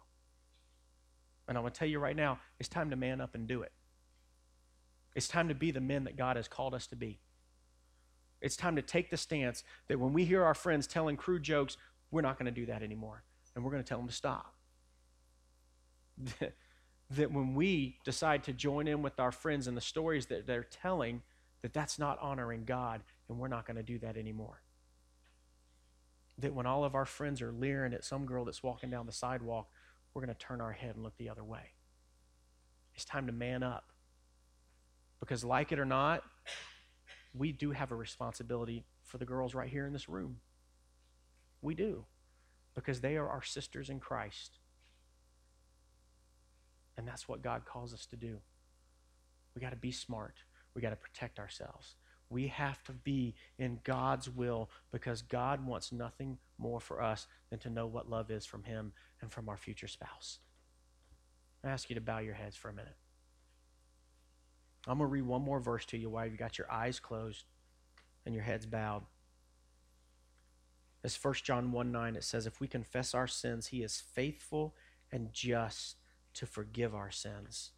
And 1.49 1.57
I'm 1.57 1.63
going 1.63 1.73
to 1.73 1.79
tell 1.79 1.89
you 1.89 1.99
right 1.99 2.17
now, 2.17 2.39
it's 2.59 2.69
time 2.69 2.91
to 2.91 2.97
man 2.97 3.21
up 3.21 3.35
and 3.35 3.47
do 3.47 3.63
it. 3.63 3.73
It's 5.15 5.29
time 5.29 5.49
to 5.49 5.55
be 5.55 5.71
the 5.71 5.81
men 5.81 6.05
that 6.05 6.17
God 6.17 6.37
has 6.37 6.49
called 6.49 6.75
us 6.75 6.87
to 6.89 6.97
be. 6.97 7.19
It's 8.41 8.57
time 8.57 8.77
to 8.77 8.83
take 8.83 9.11
the 9.11 9.17
stance 9.17 9.65
that 9.89 9.99
when 9.99 10.13
we 10.13 10.25
hear 10.25 10.45
our 10.45 10.55
friends 10.55 10.87
telling 10.87 11.17
crude 11.17 11.43
jokes, 11.43 11.77
we're 12.11 12.23
not 12.23 12.39
going 12.39 12.47
to 12.47 12.61
do 12.61 12.67
that 12.67 12.83
anymore. 12.83 13.23
And 13.55 13.65
we're 13.65 13.71
going 13.71 13.83
to 13.83 13.89
tell 13.89 13.99
them 13.99 14.09
to 14.09 14.15
stop. 14.15 14.55
that 17.11 17.33
when 17.33 17.55
we 17.55 17.97
decide 18.05 18.45
to 18.45 18.53
join 18.53 18.87
in 18.87 19.03
with 19.03 19.19
our 19.19 19.33
friends 19.33 19.67
in 19.67 19.75
the 19.75 19.81
stories 19.81 20.27
that 20.27 20.47
they're 20.47 20.65
telling, 20.65 21.23
that 21.63 21.73
that's 21.73 21.99
not 21.99 22.19
honoring 22.21 22.65
God, 22.65 23.03
and 23.29 23.39
we're 23.39 23.49
not 23.49 23.67
going 23.67 23.77
to 23.77 23.83
do 23.83 23.99
that 23.99 24.17
anymore. 24.17 24.63
That 26.39 26.55
when 26.55 26.67
all 26.67 26.85
of 26.85 26.95
our 26.95 27.05
friends 27.05 27.43
are 27.43 27.53
leering 27.53 27.93
at 27.93 28.05
some 28.05 28.27
girl 28.27 28.45
that's 28.45 28.63
walking 28.63 28.91
down 28.91 29.07
the 29.07 29.13
sidewalk, 29.13 29.69
we're 30.15 30.25
going 30.25 30.35
to 30.35 30.41
turn 30.41 30.61
our 30.61 30.73
head 30.73 30.95
and 30.95 31.05
look 31.05 31.17
the 31.19 31.29
other 31.29 31.45
way. 31.45 31.73
It's 32.95 33.05
time 33.05 33.27
to 33.27 33.33
man 33.33 33.63
up. 33.63 33.91
Because, 35.19 35.45
like 35.45 35.71
it 35.71 35.79
or 35.79 35.85
not, 35.85 36.23
we 37.35 37.53
do 37.53 37.73
have 37.73 37.93
a 37.93 37.97
responsibility 37.97 38.85
for 39.05 39.19
the 39.19 39.27
girls 39.27 39.55
right 39.55 39.69
here 39.69 39.87
in 39.87 39.93
this 39.93 40.09
room. 40.09 40.37
We 41.61 41.75
do. 41.75 42.05
Because 42.75 43.01
they 43.01 43.17
are 43.17 43.29
our 43.29 43.43
sisters 43.43 43.91
in 43.91 44.01
Christ. 44.01 44.60
And 47.01 47.09
that's 47.09 47.27
what 47.27 47.41
God 47.41 47.65
calls 47.65 47.95
us 47.95 48.05
to 48.11 48.17
do. 48.17 48.37
We 49.55 49.63
got 49.63 49.71
to 49.71 49.77
be 49.77 49.91
smart. 49.91 50.35
We 50.75 50.83
got 50.83 50.91
to 50.91 50.97
protect 50.97 51.39
ourselves. 51.39 51.95
We 52.29 52.49
have 52.49 52.85
to 52.85 52.93
be 52.93 53.35
in 53.59 53.81
God's 53.85 54.29
will 54.29 54.69
because 54.93 55.23
God 55.23 55.67
wants 55.67 55.93
nothing 55.93 56.37
more 56.59 56.79
for 56.79 57.01
us 57.01 57.27
than 57.49 57.59
to 57.61 57.71
know 57.71 57.87
what 57.87 58.11
love 58.11 58.31
is 58.31 58.45
from 58.45 58.65
Him 58.65 58.93
and 59.23 59.33
from 59.33 59.49
our 59.49 59.57
future 59.57 59.89
spouse. 59.89 60.41
I 61.65 61.69
ask 61.69 61.89
you 61.89 61.95
to 61.95 62.03
bow 62.03 62.19
your 62.19 62.35
heads 62.35 62.55
for 62.55 62.69
a 62.69 62.75
minute. 62.75 62.97
I'm 64.87 64.99
going 64.99 65.09
to 65.09 65.13
read 65.13 65.23
one 65.23 65.41
more 65.41 65.59
verse 65.59 65.87
to 65.87 65.97
you 65.97 66.11
while 66.11 66.27
you've 66.27 66.37
got 66.37 66.59
your 66.59 66.71
eyes 66.71 67.01
closed 67.01 67.47
and 68.27 68.35
your 68.35 68.45
heads 68.45 68.67
bowed. 68.67 69.05
It's 71.03 71.25
1 71.25 71.33
John 71.45 71.73
1 71.73 71.91
9. 71.91 72.17
It 72.17 72.25
says, 72.25 72.47
If 72.47 72.61
we 72.61 72.69
confess 72.69 73.15
our 73.15 73.27
sins, 73.27 73.69
He 73.69 73.83
is 73.83 74.03
faithful 74.15 74.75
and 75.11 75.33
just 75.33 75.97
to 76.41 76.47
forgive 76.47 76.95
our 76.95 77.11
sins 77.11 77.73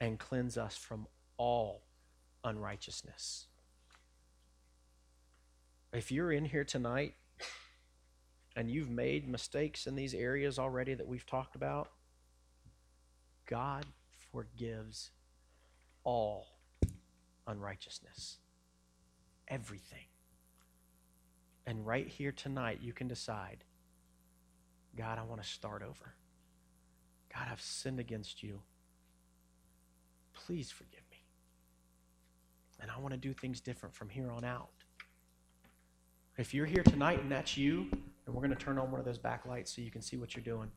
and 0.00 0.18
cleanse 0.18 0.58
us 0.58 0.76
from 0.76 1.06
all 1.36 1.84
unrighteousness. 2.42 3.46
If 5.92 6.10
you're 6.10 6.32
in 6.32 6.44
here 6.44 6.64
tonight 6.64 7.14
and 8.56 8.68
you've 8.68 8.90
made 8.90 9.28
mistakes 9.28 9.86
in 9.86 9.94
these 9.94 10.12
areas 10.12 10.58
already 10.58 10.94
that 10.94 11.06
we've 11.06 11.24
talked 11.24 11.54
about, 11.54 11.92
God 13.46 13.86
forgives 14.32 15.12
all 16.02 16.48
unrighteousness. 17.46 18.38
Everything. 19.46 20.06
And 21.64 21.86
right 21.86 22.08
here 22.08 22.32
tonight, 22.32 22.80
you 22.82 22.92
can 22.92 23.06
decide 23.06 23.62
God, 24.96 25.20
I 25.20 25.22
want 25.22 25.40
to 25.40 25.48
start 25.48 25.82
over. 25.82 26.16
God, 27.32 27.46
I've 27.50 27.60
sinned 27.60 27.98
against 27.98 28.42
you. 28.42 28.60
Please 30.34 30.70
forgive 30.70 31.02
me. 31.10 31.18
And 32.80 32.90
I 32.90 32.98
want 32.98 33.12
to 33.12 33.18
do 33.18 33.32
things 33.32 33.60
different 33.60 33.94
from 33.94 34.08
here 34.08 34.30
on 34.30 34.44
out. 34.44 34.70
If 36.36 36.52
you're 36.52 36.66
here 36.66 36.82
tonight 36.82 37.20
and 37.20 37.30
that's 37.30 37.56
you, 37.56 37.86
and 38.26 38.34
we're 38.34 38.42
going 38.42 38.56
to 38.56 38.64
turn 38.64 38.78
on 38.78 38.90
one 38.90 38.98
of 38.98 39.06
those 39.06 39.18
backlights 39.18 39.68
so 39.68 39.82
you 39.82 39.90
can 39.90 40.02
see 40.02 40.16
what 40.16 40.34
you're 40.34 40.44
doing, 40.44 40.70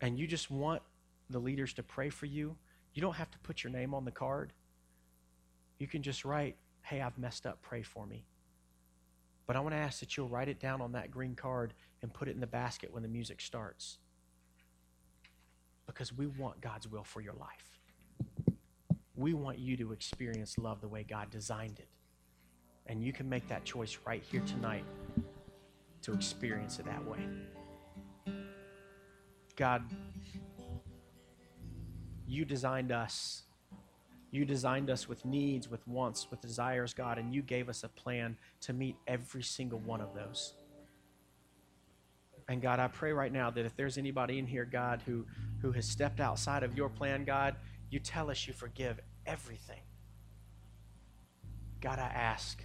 and 0.00 0.18
you 0.18 0.26
just 0.26 0.50
want 0.50 0.82
the 1.30 1.38
leaders 1.38 1.72
to 1.74 1.82
pray 1.82 2.10
for 2.10 2.26
you, 2.26 2.56
you 2.94 3.02
don't 3.02 3.14
have 3.14 3.30
to 3.30 3.38
put 3.38 3.62
your 3.62 3.72
name 3.72 3.94
on 3.94 4.04
the 4.04 4.10
card. 4.10 4.52
You 5.78 5.86
can 5.86 6.02
just 6.02 6.24
write, 6.24 6.56
Hey, 6.82 7.00
I've 7.00 7.18
messed 7.18 7.46
up, 7.46 7.60
pray 7.62 7.82
for 7.82 8.06
me. 8.06 8.24
But 9.46 9.56
I 9.56 9.60
want 9.60 9.74
to 9.74 9.78
ask 9.78 10.00
that 10.00 10.16
you'll 10.16 10.28
write 10.28 10.48
it 10.48 10.60
down 10.60 10.80
on 10.80 10.92
that 10.92 11.10
green 11.10 11.34
card 11.34 11.74
and 12.02 12.12
put 12.12 12.28
it 12.28 12.32
in 12.34 12.40
the 12.40 12.46
basket 12.46 12.92
when 12.92 13.02
the 13.02 13.08
music 13.08 13.40
starts. 13.40 13.98
Because 15.88 16.12
we 16.12 16.26
want 16.28 16.60
God's 16.60 16.86
will 16.86 17.02
for 17.02 17.20
your 17.20 17.34
life. 17.34 17.80
We 19.16 19.34
want 19.34 19.58
you 19.58 19.76
to 19.78 19.90
experience 19.90 20.56
love 20.56 20.80
the 20.80 20.86
way 20.86 21.02
God 21.02 21.28
designed 21.30 21.80
it. 21.80 21.88
And 22.86 23.02
you 23.02 23.12
can 23.12 23.28
make 23.28 23.48
that 23.48 23.64
choice 23.64 23.98
right 24.06 24.22
here 24.22 24.42
tonight 24.46 24.84
to 26.02 26.12
experience 26.12 26.78
it 26.78 26.86
that 26.86 27.04
way. 27.04 27.18
God, 29.56 29.82
you 32.28 32.44
designed 32.44 32.92
us. 32.92 33.42
You 34.30 34.44
designed 34.44 34.90
us 34.90 35.08
with 35.08 35.24
needs, 35.24 35.68
with 35.68 35.84
wants, 35.88 36.30
with 36.30 36.40
desires, 36.40 36.94
God, 36.94 37.18
and 37.18 37.34
you 37.34 37.42
gave 37.42 37.68
us 37.68 37.82
a 37.82 37.88
plan 37.88 38.36
to 38.60 38.72
meet 38.72 38.94
every 39.08 39.42
single 39.42 39.80
one 39.80 40.00
of 40.00 40.14
those. 40.14 40.52
And 42.48 42.62
God, 42.62 42.80
I 42.80 42.88
pray 42.88 43.12
right 43.12 43.32
now 43.32 43.50
that 43.50 43.66
if 43.66 43.76
there's 43.76 43.98
anybody 43.98 44.38
in 44.38 44.46
here, 44.46 44.64
God, 44.64 45.02
who, 45.04 45.26
who 45.60 45.70
has 45.72 45.86
stepped 45.86 46.18
outside 46.18 46.62
of 46.62 46.76
your 46.76 46.88
plan, 46.88 47.24
God, 47.24 47.56
you 47.90 47.98
tell 47.98 48.30
us 48.30 48.46
you 48.46 48.54
forgive 48.54 48.98
everything. 49.26 49.80
God, 51.80 51.98
I 51.98 52.06
ask, 52.06 52.64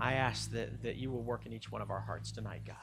I 0.00 0.14
ask 0.14 0.52
that, 0.52 0.82
that 0.82 0.96
you 0.96 1.10
will 1.10 1.22
work 1.22 1.46
in 1.46 1.52
each 1.52 1.70
one 1.70 1.82
of 1.82 1.90
our 1.90 2.00
hearts 2.00 2.30
tonight, 2.30 2.62
God. 2.64 2.76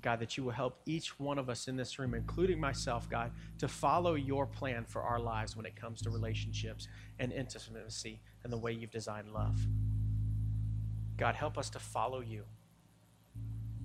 God, 0.00 0.20
that 0.20 0.36
you 0.36 0.44
will 0.44 0.52
help 0.52 0.80
each 0.86 1.18
one 1.18 1.38
of 1.38 1.50
us 1.50 1.68
in 1.68 1.76
this 1.76 1.98
room, 1.98 2.14
including 2.14 2.58
myself, 2.58 3.10
God, 3.10 3.32
to 3.58 3.68
follow 3.68 4.14
your 4.14 4.46
plan 4.46 4.84
for 4.84 5.02
our 5.02 5.18
lives 5.18 5.56
when 5.56 5.66
it 5.66 5.76
comes 5.76 6.00
to 6.02 6.10
relationships 6.10 6.88
and 7.18 7.32
intimacy 7.32 8.20
and 8.44 8.52
the 8.52 8.56
way 8.56 8.72
you've 8.72 8.92
designed 8.92 9.32
love. 9.32 9.58
God, 11.16 11.34
help 11.34 11.58
us 11.58 11.68
to 11.70 11.78
follow 11.78 12.20
you. 12.20 12.44